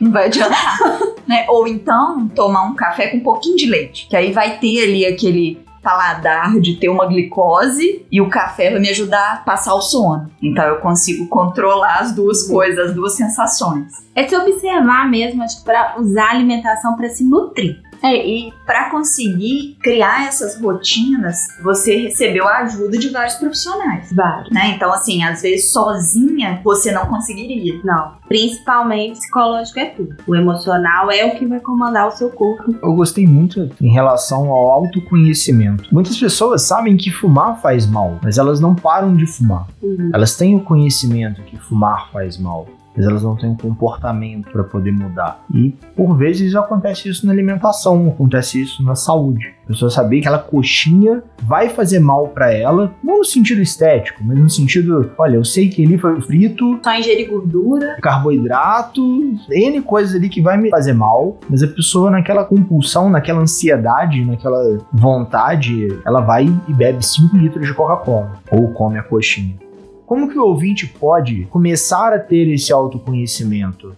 Não 0.00 0.10
vai 0.10 0.26
adiantar. 0.26 0.78
né? 1.26 1.46
Ou 1.48 1.66
então 1.66 2.28
tomar 2.28 2.62
um 2.62 2.74
café 2.74 3.08
com 3.08 3.18
um 3.18 3.22
pouquinho 3.22 3.56
de 3.56 3.66
leite. 3.66 4.06
Que 4.08 4.16
aí 4.16 4.32
vai 4.32 4.58
ter 4.58 4.84
ali 4.84 5.06
aquele 5.06 5.64
paladar 5.84 6.58
de 6.58 6.76
ter 6.76 6.88
uma 6.88 7.06
glicose 7.06 8.06
e 8.10 8.20
o 8.20 8.30
café 8.30 8.70
vai 8.70 8.80
me 8.80 8.88
ajudar 8.88 9.34
a 9.34 9.36
passar 9.36 9.74
o 9.74 9.82
sono. 9.82 10.30
Então 10.42 10.64
eu 10.64 10.76
consigo 10.76 11.28
controlar 11.28 11.98
as 11.98 12.12
duas 12.12 12.48
coisas, 12.48 12.88
as 12.88 12.94
duas 12.94 13.14
sensações. 13.14 13.92
É 14.14 14.26
se 14.26 14.34
observar 14.34 15.08
mesmo, 15.08 15.42
acho 15.42 15.58
que 15.58 15.64
pra 15.64 15.96
usar 15.98 16.28
a 16.28 16.30
alimentação 16.30 16.96
pra 16.96 17.10
se 17.10 17.22
nutrir. 17.22 17.82
É, 18.04 18.14
e 18.14 18.52
para 18.66 18.90
conseguir 18.90 19.78
criar 19.82 20.26
essas 20.26 20.60
rotinas, 20.60 21.48
você 21.62 21.96
recebeu 21.96 22.46
a 22.46 22.58
ajuda 22.58 22.98
de 22.98 23.08
vários 23.08 23.36
profissionais. 23.36 24.12
Vários. 24.12 24.50
Né? 24.50 24.74
Então, 24.76 24.92
assim, 24.92 25.24
às 25.24 25.40
vezes 25.40 25.72
sozinha 25.72 26.60
você 26.62 26.92
não 26.92 27.06
conseguiria. 27.06 27.80
Não. 27.82 28.12
Principalmente 28.28 29.18
psicológico 29.18 29.78
é 29.78 29.86
tudo. 29.86 30.16
O 30.26 30.34
emocional 30.36 31.10
é 31.10 31.24
o 31.24 31.38
que 31.38 31.46
vai 31.46 31.60
comandar 31.60 32.08
o 32.08 32.10
seu 32.10 32.28
corpo. 32.28 32.74
Eu 32.82 32.92
gostei 32.94 33.26
muito 33.26 33.70
em 33.80 33.90
relação 33.90 34.50
ao 34.50 34.70
autoconhecimento. 34.70 35.88
Muitas 35.90 36.18
pessoas 36.18 36.62
sabem 36.62 36.98
que 36.98 37.10
fumar 37.10 37.60
faz 37.62 37.86
mal, 37.86 38.18
mas 38.22 38.36
elas 38.36 38.60
não 38.60 38.74
param 38.74 39.14
de 39.14 39.26
fumar. 39.26 39.66
Elas 40.12 40.36
têm 40.36 40.56
o 40.56 40.60
conhecimento 40.60 41.40
que 41.42 41.56
fumar 41.56 42.10
faz 42.12 42.36
mal, 42.36 42.66
mas 42.96 43.06
elas 43.06 43.22
não 43.22 43.36
têm 43.36 43.50
um 43.50 43.56
comportamento 43.56 44.50
para 44.50 44.64
poder 44.64 44.92
mudar. 44.92 45.44
E 45.52 45.74
por 45.96 46.16
vezes 46.16 46.54
acontece 46.54 47.08
isso 47.08 47.26
na 47.26 47.32
alimentação, 47.32 48.08
acontece 48.08 48.62
isso 48.62 48.82
na 48.82 48.94
saúde. 48.94 49.54
A 49.64 49.68
pessoa 49.68 49.90
saber 49.90 50.20
que 50.20 50.28
aquela 50.28 50.42
coxinha 50.42 51.22
vai 51.42 51.68
fazer 51.68 51.98
mal 51.98 52.28
para 52.28 52.52
ela, 52.52 52.94
não 53.02 53.18
no 53.18 53.24
sentido 53.24 53.62
estético, 53.62 54.22
mas 54.22 54.38
no 54.38 54.50
sentido, 54.50 55.10
olha, 55.16 55.36
eu 55.36 55.44
sei 55.44 55.68
que 55.68 55.84
ali 55.84 55.96
foi 55.96 56.20
frito, 56.20 56.78
Só 56.82 56.94
ingerir 56.94 57.30
gordura. 57.30 57.96
carboidrato, 58.00 59.02
N 59.50 59.80
coisas 59.82 60.14
ali 60.14 60.28
que 60.28 60.42
vai 60.42 60.58
me 60.58 60.70
fazer 60.70 60.92
mal, 60.92 61.38
mas 61.48 61.62
a 61.62 61.66
pessoa 61.66 62.10
naquela 62.10 62.44
compulsão, 62.44 63.08
naquela 63.08 63.40
ansiedade, 63.40 64.24
naquela 64.24 64.78
vontade, 64.92 65.88
ela 66.06 66.20
vai 66.20 66.44
e 66.68 66.72
bebe 66.72 67.04
5 67.04 67.36
litros 67.36 67.66
de 67.66 67.74
Coca-Cola 67.74 68.32
ou 68.50 68.68
come 68.72 68.98
a 68.98 69.02
coxinha. 69.02 69.63
Como 70.06 70.28
que 70.28 70.38
o 70.38 70.44
ouvinte 70.44 70.86
pode 70.86 71.46
começar 71.46 72.12
a 72.12 72.18
ter 72.18 72.48
esse 72.52 72.72
autoconhecimento 72.72 73.96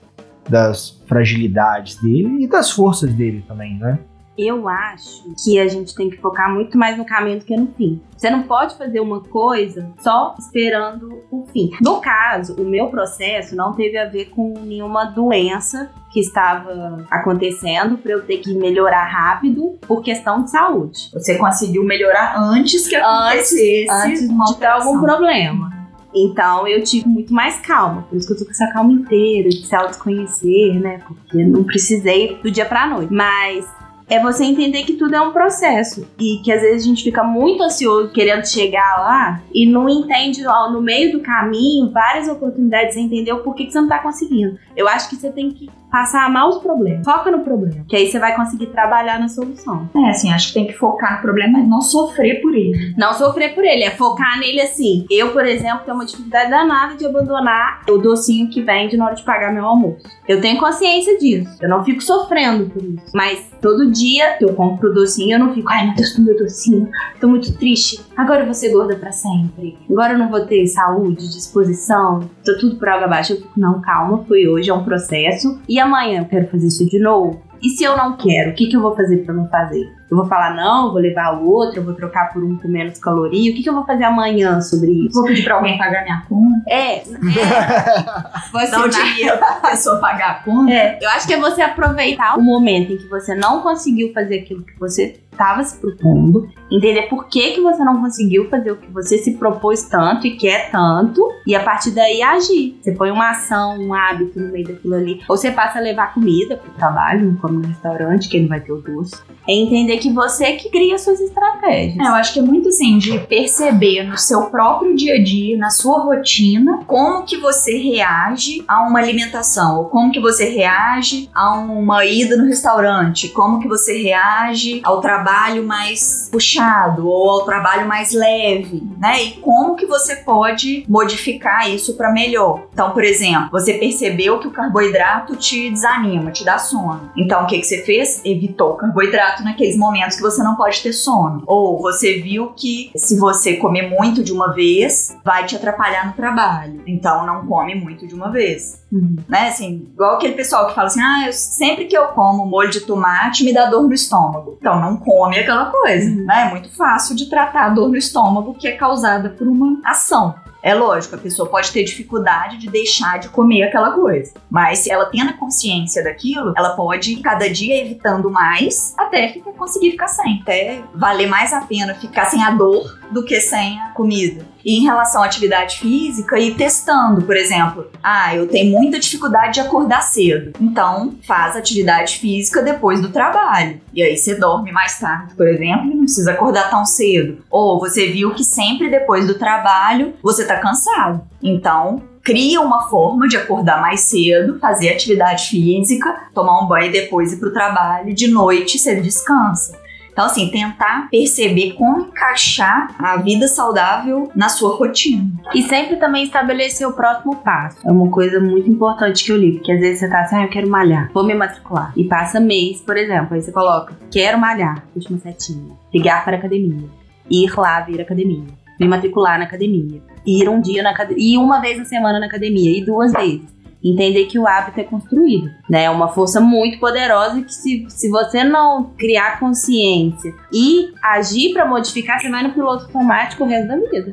das 0.48 1.02
fragilidades 1.06 1.96
dele 2.00 2.44
e 2.44 2.46
das 2.46 2.70
forças 2.70 3.12
dele 3.12 3.44
também, 3.46 3.76
né? 3.78 3.98
Eu 4.38 4.68
acho 4.68 5.24
que 5.42 5.58
a 5.58 5.66
gente 5.66 5.94
tem 5.94 6.10
que 6.10 6.18
focar 6.18 6.52
muito 6.52 6.76
mais 6.76 6.96
no 6.98 7.06
caminho 7.06 7.38
do 7.38 7.44
que 7.46 7.56
no 7.56 7.68
fim. 7.68 7.98
Você 8.14 8.28
não 8.28 8.42
pode 8.42 8.76
fazer 8.76 9.00
uma 9.00 9.22
coisa 9.22 9.90
só 9.98 10.34
esperando 10.38 11.22
o 11.30 11.46
fim. 11.46 11.70
No 11.80 12.02
caso, 12.02 12.54
o 12.60 12.64
meu 12.64 12.88
processo 12.88 13.56
não 13.56 13.72
teve 13.72 13.96
a 13.96 14.04
ver 14.04 14.26
com 14.26 14.52
nenhuma 14.60 15.06
doença 15.06 15.90
que 16.12 16.20
estava 16.20 17.06
acontecendo 17.10 17.96
para 17.96 18.12
eu 18.12 18.26
ter 18.26 18.36
que 18.38 18.52
melhorar 18.52 19.06
rápido 19.06 19.78
por 19.86 20.02
questão 20.02 20.42
de 20.42 20.50
saúde. 20.50 21.08
Você 21.14 21.38
conseguiu 21.38 21.82
melhorar 21.82 22.38
antes 22.38 22.86
que 22.86 22.94
Antes- 22.94 23.06
acontecesse 23.06 23.88
Antes 23.90 24.28
uma 24.28 24.44
de 24.44 24.56
ter 24.58 24.66
algum 24.66 25.00
problema. 25.00 25.75
Então 26.16 26.66
eu 26.66 26.82
tive 26.82 27.06
muito 27.06 27.32
mais 27.34 27.60
calma. 27.60 28.06
Por 28.08 28.16
isso 28.16 28.26
que 28.26 28.32
eu 28.32 28.38
tô 28.38 28.44
com 28.46 28.50
essa 28.50 28.72
calma 28.72 28.92
inteira, 28.92 29.50
de 29.50 29.66
se 29.66 29.76
autoconhecer, 29.76 30.80
né? 30.80 31.02
Porque 31.06 31.36
eu 31.36 31.48
não 31.48 31.62
precisei 31.62 32.38
do 32.42 32.50
dia 32.50 32.64
pra 32.64 32.86
noite. 32.86 33.12
Mas 33.12 33.66
é 34.08 34.20
você 34.20 34.44
entender 34.44 34.84
que 34.84 34.94
tudo 34.94 35.14
é 35.14 35.20
um 35.20 35.32
processo. 35.32 36.06
E 36.18 36.38
que 36.38 36.50
às 36.50 36.62
vezes 36.62 36.84
a 36.84 36.86
gente 36.86 37.04
fica 37.04 37.22
muito 37.22 37.62
ansioso 37.62 38.12
querendo 38.12 38.46
chegar 38.46 39.00
lá 39.00 39.42
e 39.52 39.66
não 39.66 39.88
entende 39.88 40.46
ó, 40.46 40.70
no 40.70 40.80
meio 40.80 41.12
do 41.12 41.20
caminho 41.20 41.90
várias 41.90 42.28
oportunidades 42.28 42.94
de 42.94 43.02
entender 43.02 43.32
o 43.32 43.42
porquê 43.42 43.66
que 43.66 43.72
você 43.72 43.80
não 43.80 43.88
tá 43.88 43.98
conseguindo. 43.98 44.58
Eu 44.76 44.88
acho 44.88 45.10
que 45.10 45.16
você 45.16 45.30
tem 45.30 45.50
que 45.50 45.68
passar 45.90 46.22
a 46.22 46.26
amar 46.26 46.48
os 46.48 46.58
problemas. 46.58 47.04
Foca 47.04 47.30
no 47.30 47.40
problema. 47.40 47.84
Que 47.88 47.96
aí 47.96 48.06
você 48.06 48.18
vai 48.18 48.34
conseguir 48.34 48.66
trabalhar 48.66 49.18
na 49.18 49.28
solução. 49.28 49.88
É, 49.96 50.10
assim, 50.10 50.32
acho 50.32 50.48
que 50.48 50.54
tem 50.54 50.66
que 50.66 50.72
focar 50.72 51.16
no 51.16 51.22
problema 51.22 51.58
e 51.58 51.66
não 51.66 51.80
sofrer 51.80 52.40
por 52.40 52.54
ele. 52.54 52.94
Não 52.96 53.12
sofrer 53.12 53.54
por 53.54 53.64
ele, 53.64 53.84
é 53.84 53.90
focar 53.90 54.38
nele 54.38 54.60
assim. 54.60 55.06
Eu, 55.10 55.32
por 55.32 55.46
exemplo, 55.46 55.80
tenho 55.84 55.96
uma 55.96 56.04
dificuldade 56.04 56.50
danada 56.50 56.94
de 56.96 57.06
abandonar 57.06 57.82
o 57.88 57.98
docinho 57.98 58.48
que 58.48 58.62
vende 58.62 58.96
na 58.96 59.06
hora 59.06 59.14
de 59.14 59.22
pagar 59.22 59.52
meu 59.52 59.64
almoço. 59.64 60.04
Eu 60.28 60.40
tenho 60.40 60.58
consciência 60.58 61.18
disso. 61.18 61.56
Eu 61.60 61.68
não 61.68 61.84
fico 61.84 62.02
sofrendo 62.02 62.68
por 62.70 62.82
isso. 62.82 63.04
Mas 63.14 63.50
todo 63.62 63.90
dia 63.90 64.34
que 64.38 64.44
eu 64.44 64.54
compro 64.54 64.90
o 64.90 64.94
docinho, 64.94 65.36
eu 65.36 65.38
não 65.38 65.54
fico, 65.54 65.68
ai 65.70 65.86
meu 65.86 65.94
Deus, 65.94 66.12
comi 66.12 66.30
o 66.30 66.36
docinho, 66.36 66.90
tô 67.20 67.28
muito 67.28 67.56
triste. 67.56 68.04
Agora 68.16 68.40
eu 68.40 68.44
vou 68.44 68.54
ser 68.54 68.72
gorda 68.72 68.96
pra 68.96 69.12
sempre. 69.12 69.78
Agora 69.88 70.14
eu 70.14 70.18
não 70.18 70.28
vou 70.28 70.44
ter 70.44 70.66
saúde, 70.66 71.28
disposição, 71.28 72.28
tô 72.44 72.56
tudo 72.58 72.76
por 72.76 72.88
água 72.88 73.06
abaixo. 73.06 73.32
Eu 73.32 73.36
fico, 73.38 73.52
não, 73.56 73.80
calma, 73.80 74.24
foi 74.26 74.48
hoje, 74.48 74.70
é 74.70 74.74
um 74.74 74.84
processo. 74.84 75.60
E 75.68 75.78
amanhã 75.86 76.20
eu 76.20 76.26
quero 76.26 76.48
fazer 76.48 76.66
isso 76.66 76.86
de 76.88 76.98
novo. 76.98 77.42
E 77.62 77.70
se 77.70 77.84
eu 77.84 77.96
não 77.96 78.16
quero, 78.16 78.50
o 78.50 78.54
que, 78.54 78.66
que 78.66 78.76
eu 78.76 78.82
vou 78.82 78.94
fazer 78.94 79.18
pra 79.24 79.34
não 79.34 79.48
fazer? 79.48 79.82
Eu 80.10 80.16
vou 80.16 80.26
falar, 80.26 80.54
não, 80.54 80.92
vou 80.92 81.00
levar 81.00 81.36
o 81.38 81.48
outro, 81.48 81.80
eu 81.80 81.84
vou 81.84 81.94
trocar 81.94 82.32
por 82.32 82.42
um 82.44 82.56
com 82.56 82.68
menos 82.68 82.98
caloria. 82.98 83.50
O 83.50 83.54
que, 83.54 83.62
que 83.62 83.68
eu 83.68 83.74
vou 83.74 83.84
fazer 83.84 84.04
amanhã 84.04 84.60
sobre 84.60 84.90
isso? 84.92 85.14
Vou 85.14 85.24
pedir 85.24 85.42
pra 85.44 85.56
alguém 85.56 85.76
pagar 85.76 86.02
minha 86.04 86.22
conta. 86.28 86.62
É, 86.68 86.98
é. 86.98 87.02
Vou 88.52 88.60
Dar 88.70 88.80
o 88.80 88.84
assinar. 88.86 88.90
dinheiro 88.90 89.38
pra 89.38 89.52
pessoa 89.70 89.98
pagar 89.98 90.30
a 90.30 90.34
conta. 90.44 90.72
É, 90.72 90.98
eu 91.00 91.08
acho 91.10 91.26
que 91.26 91.34
é 91.34 91.40
você 91.40 91.62
aproveitar 91.62 92.38
o 92.38 92.42
momento 92.42 92.92
em 92.92 92.96
que 92.96 93.06
você 93.08 93.34
não 93.34 93.60
conseguiu 93.60 94.12
fazer 94.12 94.40
aquilo 94.40 94.62
que 94.62 94.78
você 94.78 95.20
estava 95.30 95.62
se 95.62 95.78
propondo, 95.78 96.48
entender 96.72 97.02
por 97.02 97.28
que, 97.28 97.52
que 97.52 97.60
você 97.60 97.84
não 97.84 98.00
conseguiu 98.00 98.48
fazer 98.48 98.70
o 98.70 98.76
que 98.76 98.90
você 98.90 99.18
se 99.18 99.32
propôs 99.34 99.82
tanto 99.82 100.26
e 100.26 100.34
quer 100.34 100.70
tanto, 100.70 101.30
e 101.46 101.54
a 101.54 101.62
partir 101.62 101.90
daí 101.90 102.22
agir. 102.22 102.78
Você 102.80 102.92
põe 102.92 103.10
uma 103.10 103.30
ação, 103.32 103.78
um 103.78 103.92
hábito 103.92 104.40
no 104.40 104.50
meio 104.50 104.66
daquilo 104.66 104.94
ali. 104.94 105.20
Ou 105.28 105.36
você 105.36 105.50
passa 105.50 105.78
a 105.78 105.82
levar 105.82 106.14
comida 106.14 106.56
pro 106.56 106.70
trabalho, 106.72 107.26
não 107.26 107.36
come 107.36 107.58
no 107.58 107.68
restaurante, 107.68 108.30
que 108.30 108.36
ele 108.38 108.48
vai 108.48 108.60
ter 108.60 108.72
o 108.72 108.80
doce. 108.80 109.14
É 109.46 109.52
entender 109.52 109.95
que 109.98 110.12
você 110.12 110.52
que 110.52 110.70
cria 110.70 110.98
suas 110.98 111.20
estratégias. 111.20 111.98
É, 111.98 112.08
eu 112.08 112.14
acho 112.14 112.32
que 112.32 112.38
é 112.38 112.42
muito 112.42 112.68
assim, 112.68 112.98
de 112.98 113.18
perceber 113.20 114.04
no 114.04 114.16
seu 114.16 114.46
próprio 114.46 114.94
dia 114.94 115.14
a 115.14 115.22
dia, 115.22 115.56
na 115.56 115.70
sua 115.70 116.00
rotina, 116.00 116.80
como 116.86 117.24
que 117.24 117.36
você 117.36 117.76
reage 117.78 118.64
a 118.66 118.82
uma 118.82 118.98
alimentação, 118.98 119.78
ou 119.78 119.84
como 119.86 120.12
que 120.12 120.20
você 120.20 120.48
reage 120.48 121.28
a 121.34 121.58
uma 121.58 122.04
ida 122.04 122.36
no 122.36 122.46
restaurante, 122.46 123.28
como 123.28 123.60
que 123.60 123.68
você 123.68 124.00
reage 124.00 124.80
ao 124.84 125.00
trabalho 125.00 125.66
mais 125.66 126.28
puxado 126.30 127.08
ou 127.08 127.30
ao 127.30 127.44
trabalho 127.44 127.86
mais 127.86 128.12
leve, 128.12 128.82
né? 128.98 129.22
E 129.22 129.30
como 129.32 129.76
que 129.76 129.86
você 129.86 130.16
pode 130.16 130.84
modificar 130.88 131.70
isso 131.70 131.96
para 131.96 132.12
melhor. 132.12 132.66
Então, 132.72 132.90
por 132.90 133.04
exemplo, 133.04 133.48
você 133.50 133.74
percebeu 133.74 134.38
que 134.38 134.48
o 134.48 134.50
carboidrato 134.50 135.36
te 135.36 135.70
desanima, 135.70 136.30
te 136.30 136.44
dá 136.44 136.58
sono. 136.58 137.10
Então, 137.16 137.44
o 137.44 137.46
que 137.46 137.58
que 137.58 137.66
você 137.66 137.82
fez? 137.82 138.20
Evitou 138.24 138.72
o 138.72 138.76
carboidrato 138.76 139.42
naqueles 139.42 139.76
momentos 139.76 139.85
que 140.16 140.22
você 140.22 140.42
não 140.42 140.56
pode 140.56 140.82
ter 140.82 140.92
sono. 140.92 141.42
Ou 141.46 141.80
você 141.80 142.20
viu 142.20 142.52
que 142.56 142.90
se 142.96 143.18
você 143.18 143.56
comer 143.56 143.90
muito 143.90 144.22
de 144.22 144.32
uma 144.32 144.52
vez, 144.52 145.16
vai 145.24 145.44
te 145.44 145.56
atrapalhar 145.56 146.06
no 146.06 146.12
trabalho. 146.12 146.82
Então 146.86 147.26
não 147.26 147.46
come 147.46 147.74
muito 147.74 148.06
de 148.06 148.14
uma 148.14 148.30
vez. 148.30 148.82
Uhum. 148.92 149.16
Né? 149.28 149.48
Assim, 149.48 149.88
igual 149.92 150.14
aquele 150.14 150.34
pessoal 150.34 150.66
que 150.66 150.74
fala 150.74 150.86
assim: 150.86 151.00
ah, 151.00 151.26
eu, 151.26 151.32
sempre 151.32 151.86
que 151.86 151.96
eu 151.96 152.08
como 152.08 152.46
molho 152.46 152.70
de 152.70 152.80
tomate 152.80 153.44
me 153.44 153.52
dá 153.52 153.66
dor 153.66 153.82
no 153.82 153.94
estômago. 153.94 154.56
Então 154.60 154.80
não 154.80 154.96
come 154.96 155.38
aquela 155.38 155.66
coisa. 155.66 156.10
Uhum. 156.10 156.24
Né? 156.24 156.46
É 156.46 156.50
muito 156.50 156.74
fácil 156.74 157.16
de 157.16 157.28
tratar 157.28 157.66
a 157.66 157.68
dor 157.70 157.88
no 157.88 157.96
estômago 157.96 158.54
que 158.54 158.68
é 158.68 158.72
causada 158.72 159.30
por 159.30 159.46
uma 159.46 159.80
ação. 159.84 160.34
É 160.66 160.74
lógico, 160.74 161.14
a 161.14 161.18
pessoa 161.18 161.48
pode 161.48 161.70
ter 161.70 161.84
dificuldade 161.84 162.56
de 162.58 162.68
deixar 162.68 163.20
de 163.20 163.28
comer 163.28 163.62
aquela 163.62 163.92
coisa. 163.92 164.32
Mas 164.50 164.80
se 164.80 164.90
ela 164.90 165.06
tendo 165.06 165.30
a 165.30 165.32
consciência 165.34 166.02
daquilo, 166.02 166.52
ela 166.56 166.70
pode 166.70 167.14
cada 167.18 167.48
dia 167.48 167.80
evitando 167.80 168.28
mais 168.28 168.92
até 168.98 169.28
ficar, 169.28 169.52
conseguir 169.52 169.92
ficar 169.92 170.08
sem. 170.08 170.40
Até 170.42 170.82
valer 170.92 171.28
mais 171.28 171.52
a 171.52 171.60
pena 171.60 171.94
ficar 171.94 172.24
sem 172.24 172.42
a 172.42 172.50
dor 172.50 172.98
do 173.12 173.24
que 173.24 173.40
sem 173.40 173.80
a 173.80 173.90
comida. 173.90 174.44
E 174.66 174.80
em 174.80 174.82
relação 174.82 175.22
à 175.22 175.26
atividade 175.26 175.78
física, 175.78 176.40
ir 176.40 176.56
testando, 176.56 177.22
por 177.22 177.36
exemplo, 177.36 177.88
ah, 178.02 178.34
eu 178.34 178.48
tenho 178.48 178.72
muita 178.72 178.98
dificuldade 178.98 179.54
de 179.54 179.60
acordar 179.60 180.02
cedo. 180.02 180.54
Então, 180.60 181.14
faz 181.22 181.54
atividade 181.54 182.18
física 182.18 182.60
depois 182.60 183.00
do 183.00 183.10
trabalho. 183.10 183.80
E 183.94 184.02
aí 184.02 184.16
você 184.16 184.34
dorme 184.34 184.72
mais 184.72 184.98
tarde, 184.98 185.36
por 185.36 185.46
exemplo, 185.46 185.86
e 185.86 185.94
não 185.94 186.00
precisa 186.00 186.32
acordar 186.32 186.68
tão 186.68 186.84
cedo. 186.84 187.38
Ou 187.48 187.78
você 187.78 188.08
viu 188.08 188.34
que 188.34 188.42
sempre 188.42 188.90
depois 188.90 189.24
do 189.24 189.38
trabalho 189.38 190.14
você 190.20 190.44
tá 190.44 190.56
cansado. 190.56 191.22
Então, 191.40 192.02
cria 192.24 192.60
uma 192.60 192.88
forma 192.88 193.28
de 193.28 193.36
acordar 193.36 193.80
mais 193.80 194.00
cedo, 194.00 194.58
fazer 194.58 194.88
atividade 194.88 195.46
física, 195.46 196.12
tomar 196.34 196.60
um 196.60 196.66
banho 196.66 196.86
e 196.86 196.92
depois 196.92 197.32
ir 197.32 197.36
pro 197.36 197.52
trabalho, 197.52 198.08
e 198.08 198.14
de 198.14 198.26
noite 198.26 198.80
você 198.80 199.00
descansa. 199.00 199.85
Então, 200.16 200.24
assim, 200.24 200.50
tentar 200.50 201.08
perceber 201.10 201.74
como 201.74 202.06
encaixar 202.06 202.88
a 202.98 203.18
vida 203.18 203.46
saudável 203.46 204.32
na 204.34 204.48
sua 204.48 204.74
rotina. 204.74 205.30
E 205.54 205.62
sempre 205.62 205.96
também 205.96 206.24
estabelecer 206.24 206.88
o 206.88 206.92
próximo 206.94 207.36
passo. 207.36 207.86
É 207.86 207.92
uma 207.92 208.10
coisa 208.10 208.40
muito 208.40 208.70
importante 208.70 209.22
que 209.22 209.30
eu 209.30 209.36
li, 209.36 209.52
porque 209.52 209.70
às 209.70 209.78
vezes 209.78 210.00
você 210.00 210.08
tá 210.08 210.22
assim, 210.22 210.36
ah, 210.36 210.44
eu 210.44 210.48
quero 210.48 210.70
malhar, 210.70 211.10
vou 211.12 211.22
me 211.22 211.34
matricular. 211.34 211.92
E 211.94 212.04
passa 212.04 212.40
mês, 212.40 212.80
por 212.80 212.96
exemplo, 212.96 213.34
aí 213.34 213.42
você 213.42 213.52
coloca, 213.52 213.94
quero 214.10 214.38
malhar, 214.38 214.82
última 214.94 215.18
setinha, 215.18 215.76
ligar 215.92 216.24
para 216.24 216.36
a 216.36 216.38
academia, 216.38 216.88
ir 217.30 217.52
lá 217.54 217.80
ver 217.82 218.00
a 218.00 218.02
academia, 218.02 218.46
me 218.80 218.88
matricular 218.88 219.38
na 219.38 219.44
academia, 219.44 220.00
ir 220.26 220.48
um 220.48 220.62
dia 220.62 220.82
na 220.82 220.92
academia, 220.92 221.34
ir 221.34 221.36
uma 221.36 221.60
vez 221.60 221.76
na 221.76 221.84
semana 221.84 222.18
na 222.18 222.24
academia, 222.24 222.78
e 222.78 222.82
duas 222.82 223.12
vezes 223.12 223.55
entender 223.92 224.26
que 224.26 224.38
o 224.38 224.46
hábito 224.46 224.80
é 224.80 224.84
construído, 224.84 225.50
né? 225.68 225.84
É 225.84 225.90
uma 225.90 226.08
força 226.08 226.40
muito 226.40 226.78
poderosa 226.78 227.42
que 227.42 227.52
se, 227.52 227.86
se 227.88 228.08
você 228.10 228.42
não 228.44 228.90
criar 228.96 229.38
consciência 229.38 230.32
e 230.52 230.92
agir 231.02 231.52
para 231.52 231.66
modificar, 231.66 232.20
você 232.20 232.30
vai 232.30 232.42
no 232.42 232.52
piloto 232.52 232.84
automático 232.84 233.44
o 233.44 233.46
resto 233.46 233.68
da 233.68 233.76
vida. 233.76 234.10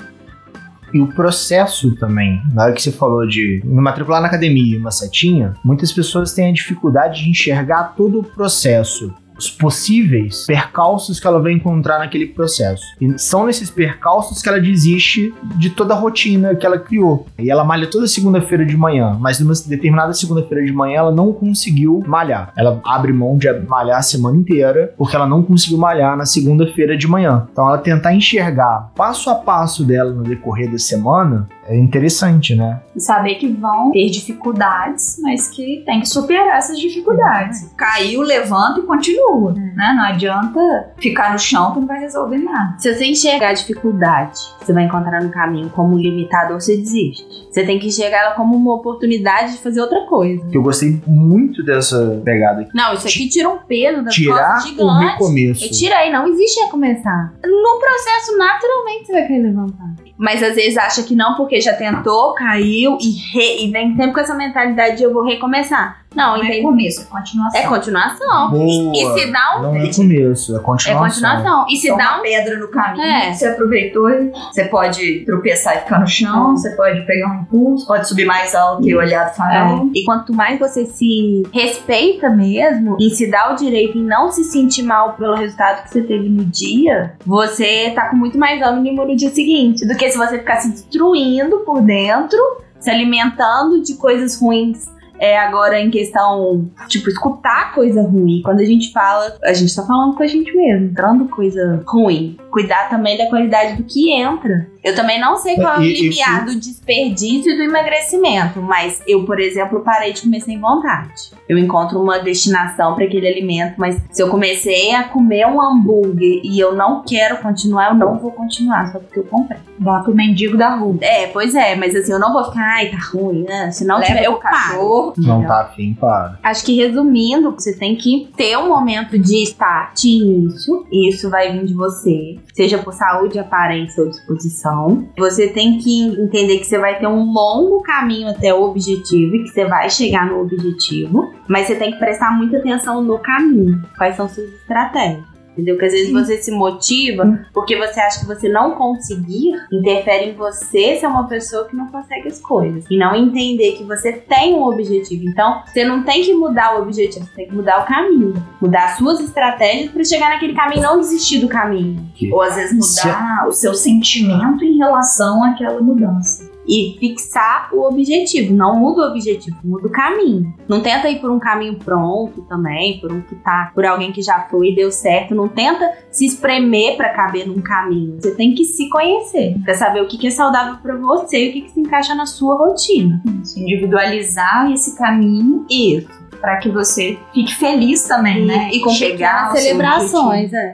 E 0.94 1.02
o 1.02 1.08
processo 1.08 1.96
também, 1.96 2.40
na 2.54 2.66
hora 2.66 2.74
que 2.74 2.82
você 2.82 2.92
falou 2.92 3.28
de 3.28 3.62
me 3.66 3.82
matricular 3.82 4.22
na 4.22 4.28
academia, 4.28 4.78
uma 4.78 4.92
setinha, 4.92 5.56
muitas 5.66 5.92
pessoas 5.92 6.34
têm 6.34 6.50
a 6.50 6.54
dificuldade 6.54 7.24
de 7.24 7.32
enxergar 7.32 7.96
todo 7.96 8.20
o 8.20 8.24
processo 8.24 9.12
os 9.44 9.50
possíveis 9.50 10.46
percalços 10.46 11.20
que 11.20 11.28
ela 11.28 11.42
vai 11.42 11.52
encontrar 11.52 12.00
naquele 12.00 12.28
processo. 12.28 12.84
E 13.00 13.18
são 13.20 13.46
nesses 13.46 13.70
percalços 13.70 14.42
que 14.42 14.50
ela 14.50 14.60
desiste 14.60 15.34
de 15.58 15.70
toda 15.70 15.94
a 15.94 15.98
rotina 15.98 16.56
que 16.56 16.66
ela 16.66 16.80
criou. 16.80 17.28
E 17.38 17.52
ela 17.52 17.64
malha 17.64 17.90
toda 17.90 18.08
segunda-feira 18.08 18.66
de 18.66 18.78
manhã, 18.78 19.18
mas 19.20 19.40
numa 19.40 19.54
determinada 19.68 20.14
segunda-feira 20.14 20.66
de 20.66 20.72
manhã 20.72 21.00
ela 21.00 21.12
não 21.12 21.34
conseguiu 21.34 22.04
malhar. 22.06 22.52
Ela 22.56 22.80
abre 22.86 23.12
mão 23.12 23.38
de 23.38 23.52
malhar 23.68 24.00
a 24.00 24.02
semana 24.02 24.38
inteira 24.38 24.94
porque 24.98 25.16
ela 25.16 25.28
não 25.28 25.44
conseguiu 25.44 25.78
malhar 25.78 26.16
na 26.16 26.26
segunda-feira 26.26 26.98
de 26.98 27.08
manhã. 27.08 27.48
Então 27.52 27.68
ela 27.68 27.78
tentar 27.78 28.14
enxergar 28.14 28.92
passo 28.96 29.30
a 29.30 29.36
passo 29.36 29.84
dela 29.84 30.12
no 30.12 30.24
decorrer 30.24 30.72
da 30.72 30.78
semana 30.78 31.48
é 31.68 31.78
interessante, 31.78 32.56
né? 32.56 32.82
Saber 32.98 33.36
que 33.36 33.48
vão 33.48 33.92
ter 33.92 34.10
dificuldades, 34.10 35.18
mas 35.22 35.48
que 35.48 35.84
tem 35.86 36.02
que 36.02 36.08
superar 36.08 36.58
essas 36.58 36.80
dificuldades. 36.80 37.72
Caiu, 37.78 38.22
levanta 38.22 38.80
e 38.80 38.84
continua, 38.84 39.54
né? 39.54 39.94
Não 39.96 40.04
adianta 40.04 40.94
ficar 40.98 41.32
no 41.32 41.40
chão 41.40 41.74
que 41.74 41.80
não 41.80 41.88
vai 41.88 42.00
resolver 42.00 42.38
nada. 42.38 42.76
Se 42.78 42.94
você 42.94 43.06
enxergar 43.06 43.50
a 43.50 43.54
dificuldade, 43.54 44.40
você 44.60 44.74
vai 44.74 44.84
encontrar 44.84 45.24
no 45.24 45.30
caminho 45.30 45.70
como 45.70 45.98
limitador, 45.98 46.60
você 46.60 46.78
desiste. 46.78 47.24
Você 47.50 47.66
tem 47.66 47.80
que 47.80 47.88
enxergar 47.88 48.20
ela 48.20 48.36
como 48.36 48.56
uma 48.56 48.76
oportunidade 48.76 49.54
de 49.54 49.58
fazer 49.60 49.82
outra 49.82 50.06
coisa. 50.06 50.44
Eu 50.52 50.62
gostei 50.62 51.02
muito 51.08 51.64
dessa 51.64 52.22
pegada 52.24 52.62
aqui. 52.62 52.72
Não, 52.74 52.94
isso 52.94 53.08
aqui 53.08 53.30
tira 53.30 53.50
um 53.50 53.60
peso 53.60 54.04
das 54.04 54.14
Tirar 54.14 54.64
o 54.78 55.00
recomeço. 55.00 55.66
E 55.66 55.70
tira 55.70 55.98
aí, 55.98 56.12
não 56.12 56.28
existe 56.28 56.60
recomeçar. 56.62 57.34
No 57.44 57.80
processo, 57.80 58.38
naturalmente, 58.38 59.06
você 59.06 59.14
vai 59.14 59.28
querer 59.28 59.44
levantar. 59.44 59.94
Mas 60.18 60.44
às 60.44 60.56
vezes 60.56 60.78
acha 60.78 61.04
que 61.04 61.16
não, 61.16 61.36
porque 61.36 61.60
já 61.60 61.74
tentou, 61.74 62.34
caiu 62.36 62.98
e, 63.02 63.12
re- 63.34 63.66
e 63.66 63.72
vem 63.72 63.96
sempre 63.96 64.14
com 64.14 64.20
essa 64.20 64.36
mentalidade 64.36 64.98
de 64.98 65.04
eu 65.04 65.12
vou 65.14 65.24
recomeçar. 65.24 66.03
Não, 66.16 66.38
Não 66.38 66.44
é 66.44 66.62
começo, 66.62 67.02
é 67.02 67.06
continuação. 67.06 67.62
É 67.62 67.68
continuação. 67.68 68.52
Boa. 68.52 68.92
E 68.96 69.20
se 69.20 69.32
dá 69.32 69.58
um. 69.58 69.62
Não 69.64 69.76
é 69.76 69.94
começo, 69.94 70.54
é 70.54 70.58
É 70.58 70.60
continuação. 70.62 71.04
continuação. 71.04 71.66
E 71.70 71.76
se 71.78 71.88
dá 71.90 71.96
uma 72.12 72.20
um. 72.20 72.22
pedra 72.22 72.58
no 72.60 72.68
caminho, 72.70 73.04
É. 73.04 73.34
você 73.34 73.48
aproveitou, 73.48 74.10
você 74.52 74.66
pode 74.66 75.26
tropeçar 75.26 75.78
e 75.78 75.80
ficar 75.80 76.00
no 76.00 76.08
chão, 76.08 76.56
você 76.56 76.70
pode 76.76 77.02
pegar 77.06 77.30
um 77.32 77.42
impulso, 77.42 77.86
pode 77.88 78.08
subir 78.08 78.26
mais 78.26 78.54
alto 78.56 78.88
e 78.88 78.96
olhar 78.96 79.30
do 79.30 79.36
farol. 79.36 79.88
É. 79.94 80.00
E 80.00 80.04
quanto 80.06 80.34
mais 80.34 80.60
você 80.60 80.86
se 80.86 81.44
respeita 81.54 82.30
mesmo 82.30 82.98
e 83.00 83.10
se 83.10 83.30
dá 83.30 83.52
o 83.52 83.56
direito 83.56 83.98
em 83.98 84.04
não 84.04 84.32
se 84.32 84.44
sentir 84.44 84.84
mal 84.84 85.14
pelo 85.14 85.36
resultado 85.36 85.84
que 85.84 85.90
você 85.90 86.02
teve 86.02 86.30
no 86.30 86.44
dia, 86.46 87.14
você 87.26 87.92
tá 87.96 88.10
com 88.10 88.16
muito 88.16 88.38
mais 88.38 88.62
ânimo 88.62 89.06
no 89.06 89.16
dia 89.16 89.30
seguinte 89.30 89.88
do 89.88 89.96
que 89.96 90.10
se 90.10 90.18
você 90.18 90.38
ficar 90.40 90.58
se 90.58 90.70
destruindo 90.72 91.60
por 91.60 91.82
dentro, 91.82 92.38
se 92.80 92.90
alimentando 92.90 93.82
de 93.82 93.96
coisas 93.96 94.40
ruins. 94.40 94.92
É 95.20 95.38
agora 95.38 95.80
em 95.80 95.92
questão, 95.92 96.70
tipo, 96.88 97.10
escutar 97.10 97.74
coisa 97.74 98.02
ruim. 98.02 98.42
Quando 98.44 98.60
a 98.60 98.66
gente 98.66 98.92
fala, 98.92 99.38
a 99.44 99.54
gente 99.54 99.76
tá 99.76 99.84
falando 99.84 100.16
com 100.16 100.24
a 100.24 100.28
gente 100.28 100.56
mesmo, 100.56 100.88
entrando 100.88 101.30
coisa 101.30 101.82
ruim. 101.86 102.38
Cuidar 102.54 102.88
também 102.88 103.18
da 103.18 103.26
qualidade 103.26 103.76
do 103.78 103.84
que 103.84 104.14
entra. 104.14 104.68
Eu 104.84 104.94
também 104.96 105.20
não 105.20 105.38
sei 105.38 105.56
qual 105.56 105.76
é 105.78 105.80
o 105.80 105.82
E- 105.82 105.92
e- 105.94 106.02
limiar 106.10 106.46
do 106.46 106.56
desperdício 106.60 107.52
e 107.52 107.56
do 107.58 107.64
emagrecimento, 107.64 108.62
mas 108.62 109.02
eu, 109.08 109.26
por 109.26 109.40
exemplo, 109.40 109.80
parei 109.80 110.14
de 110.14 110.22
comer 110.22 110.40
sem 110.42 110.60
vontade. 110.60 111.32
Eu 111.50 111.58
encontro 111.58 112.00
uma 112.00 112.20
destinação 112.20 112.94
para 112.94 113.06
aquele 113.06 113.28
alimento, 113.28 113.76
mas 113.78 114.00
se 114.12 114.22
eu 114.22 114.30
comecei 114.30 114.94
a 114.94 115.06
comer 115.06 115.48
um 115.48 115.60
hambúrguer 115.60 116.42
e 116.44 116.60
eu 116.60 116.76
não 116.76 117.02
quero 117.04 117.38
continuar, 117.38 117.90
eu 117.90 117.96
não 117.96 118.20
vou 118.20 118.32
continuar, 118.32 118.92
só 118.92 119.00
porque 119.00 119.20
eu 119.20 119.24
comprei. 119.24 119.58
Dá 119.80 120.00
pro 120.02 120.14
mendigo 120.14 120.56
da 120.56 120.76
rua. 120.76 120.98
É, 121.02 121.28
pois 121.28 121.56
é, 121.56 121.76
mas 121.76 121.96
assim, 121.96 122.12
eu 122.12 122.20
não 122.20 122.32
vou 122.32 122.44
ficar, 122.46 122.62
ai, 122.76 122.90
tá 122.92 122.98
ruim, 123.12 123.44
né? 123.44 123.72
Se 123.72 123.84
não 123.86 123.96
Leva 123.98 124.08
tiver, 124.14 124.26
eu 124.26 124.34
o 124.34 124.40
paro. 124.40 124.54
cachorro. 124.54 125.14
Não 125.18 125.44
tá 125.46 125.62
afim, 125.62 125.94
para. 126.00 126.38
Acho 126.44 126.64
que 126.66 126.76
resumindo, 126.76 127.52
você 127.52 127.74
tem 127.76 127.96
que 127.96 128.30
ter 128.38 128.58
um 128.58 128.68
momento 128.70 129.18
de 129.18 129.42
start 129.44 130.04
e 130.04 130.18
início. 130.22 130.86
Isso 130.92 131.30
vai 131.30 131.52
vir 131.52 131.66
de 131.66 131.74
você. 131.74 132.38
Seja 132.54 132.78
por 132.78 132.94
saúde, 132.94 133.40
aparência 133.40 134.04
ou 134.04 134.10
disposição. 134.10 135.08
Você 135.18 135.48
tem 135.48 135.78
que 135.80 136.04
entender 136.22 136.60
que 136.60 136.66
você 136.66 136.78
vai 136.78 137.00
ter 137.00 137.08
um 137.08 137.32
longo 137.32 137.82
caminho 137.82 138.30
até 138.30 138.54
o 138.54 138.64
objetivo 138.64 139.36
e 139.36 139.44
que 139.44 139.50
você 139.50 139.66
vai 139.66 139.90
chegar 139.90 140.28
no 140.28 140.42
objetivo. 140.42 141.34
Mas 141.48 141.68
você 141.68 141.76
tem 141.76 141.92
que 141.92 142.00
prestar 142.00 142.32
muita 142.32 142.58
atenção 142.58 143.02
no 143.02 143.18
caminho. 143.20 143.82
Quais 143.98 144.16
são 144.16 144.30
suas 144.30 144.48
estratégias. 144.54 145.33
Entendeu? 145.54 145.76
Porque 145.76 145.86
às 145.86 145.94
vezes 145.94 146.12
você 146.12 146.38
se 146.38 146.52
motiva 146.52 147.46
porque 147.54 147.78
você 147.78 148.00
acha 148.00 148.20
que 148.20 148.26
você 148.26 148.50
não 148.50 148.72
conseguir 148.72 149.54
interfere 149.72 150.32
em 150.32 150.34
você 150.34 150.98
ser 150.98 151.06
uma 151.06 151.28
pessoa 151.28 151.68
que 151.68 151.76
não 151.76 151.88
consegue 151.88 152.28
as 152.28 152.40
coisas. 152.40 152.86
E 152.90 152.98
não 152.98 153.16
entender 153.16 153.74
que 153.74 153.84
você 153.84 154.14
tem 154.14 154.56
um 154.56 154.64
objetivo. 154.64 155.24
Então, 155.30 155.62
você 155.66 155.86
não 155.86 156.04
tem 156.04 156.24
que 156.24 156.34
mudar 156.34 156.78
o 156.78 156.82
objetivo, 156.82 157.26
você 157.26 157.36
tem 157.36 157.48
que 157.48 157.56
mudar 157.56 157.84
o 157.84 157.86
caminho. 157.86 158.34
Mudar 158.60 158.86
as 158.86 158.98
suas 158.98 159.20
estratégias 159.20 159.92
para 159.92 160.04
chegar 160.04 160.30
naquele 160.30 160.54
caminho 160.54 160.80
e 160.80 160.84
não 160.84 161.00
desistir 161.00 161.40
do 161.40 161.48
caminho. 161.48 162.04
Ou 162.32 162.42
às 162.42 162.56
vezes 162.56 162.74
mudar 162.74 163.48
o 163.48 163.52
seu 163.52 163.74
sentimento 163.74 164.64
em 164.64 164.78
relação 164.78 165.44
àquela 165.44 165.80
mudança. 165.82 166.53
E 166.68 166.96
fixar 167.00 167.70
o 167.74 167.84
objetivo. 167.84 168.54
Não 168.54 168.80
muda 168.80 169.02
o 169.02 169.10
objetivo, 169.10 169.58
muda 169.64 169.88
o 169.88 169.92
caminho. 169.92 170.54
Não 170.68 170.82
tenta 170.82 171.10
ir 171.10 171.20
por 171.20 171.30
um 171.30 171.40
caminho 171.40 171.76
pronto 171.76 172.42
também, 172.44 173.00
por 173.00 173.12
um 173.12 173.22
que 173.22 173.36
tá, 173.36 173.72
por 173.74 173.86
alguém 173.86 174.12
que 174.12 174.22
já 174.22 174.48
foi 174.50 174.70
e 174.70 174.76
deu 174.76 174.92
certo. 174.92 175.36
Não 175.36 175.48
tenta 175.48 175.92
se 176.12 176.26
espremer 176.26 176.96
para 176.96 177.10
caber 177.10 177.48
num 177.48 177.62
caminho. 177.62 178.18
Você 178.22 178.36
tem 178.36 178.54
que 178.54 178.64
se 178.64 178.90
conhecer, 178.90 179.56
para 179.64 179.74
saber 179.74 180.02
o 180.02 180.08
que 180.08 180.26
é 180.26 180.32
saudável 180.32 180.78
para 180.82 180.96
você 180.96 181.46
e 181.46 181.50
o 181.50 181.54
que 181.54 181.62
que 181.62 181.72
se 181.72 181.80
encaixa 181.80 182.16
na 182.16 182.26
sua 182.26 182.56
rotina. 182.56 183.22
Isso, 183.42 183.60
individualizar 183.60 184.72
esse 184.72 184.98
caminho 184.98 185.66
Isso. 185.70 186.08
para 186.40 186.58
que 186.58 186.70
você 186.70 187.18
fique 187.34 187.54
feliz 187.56 188.04
também, 188.04 188.46
né? 188.46 188.70
E 188.72 188.80
com 188.82 188.90
chegar 188.90 189.50
pequenas 189.50 189.64
celebrações, 189.64 190.54
é. 190.54 190.74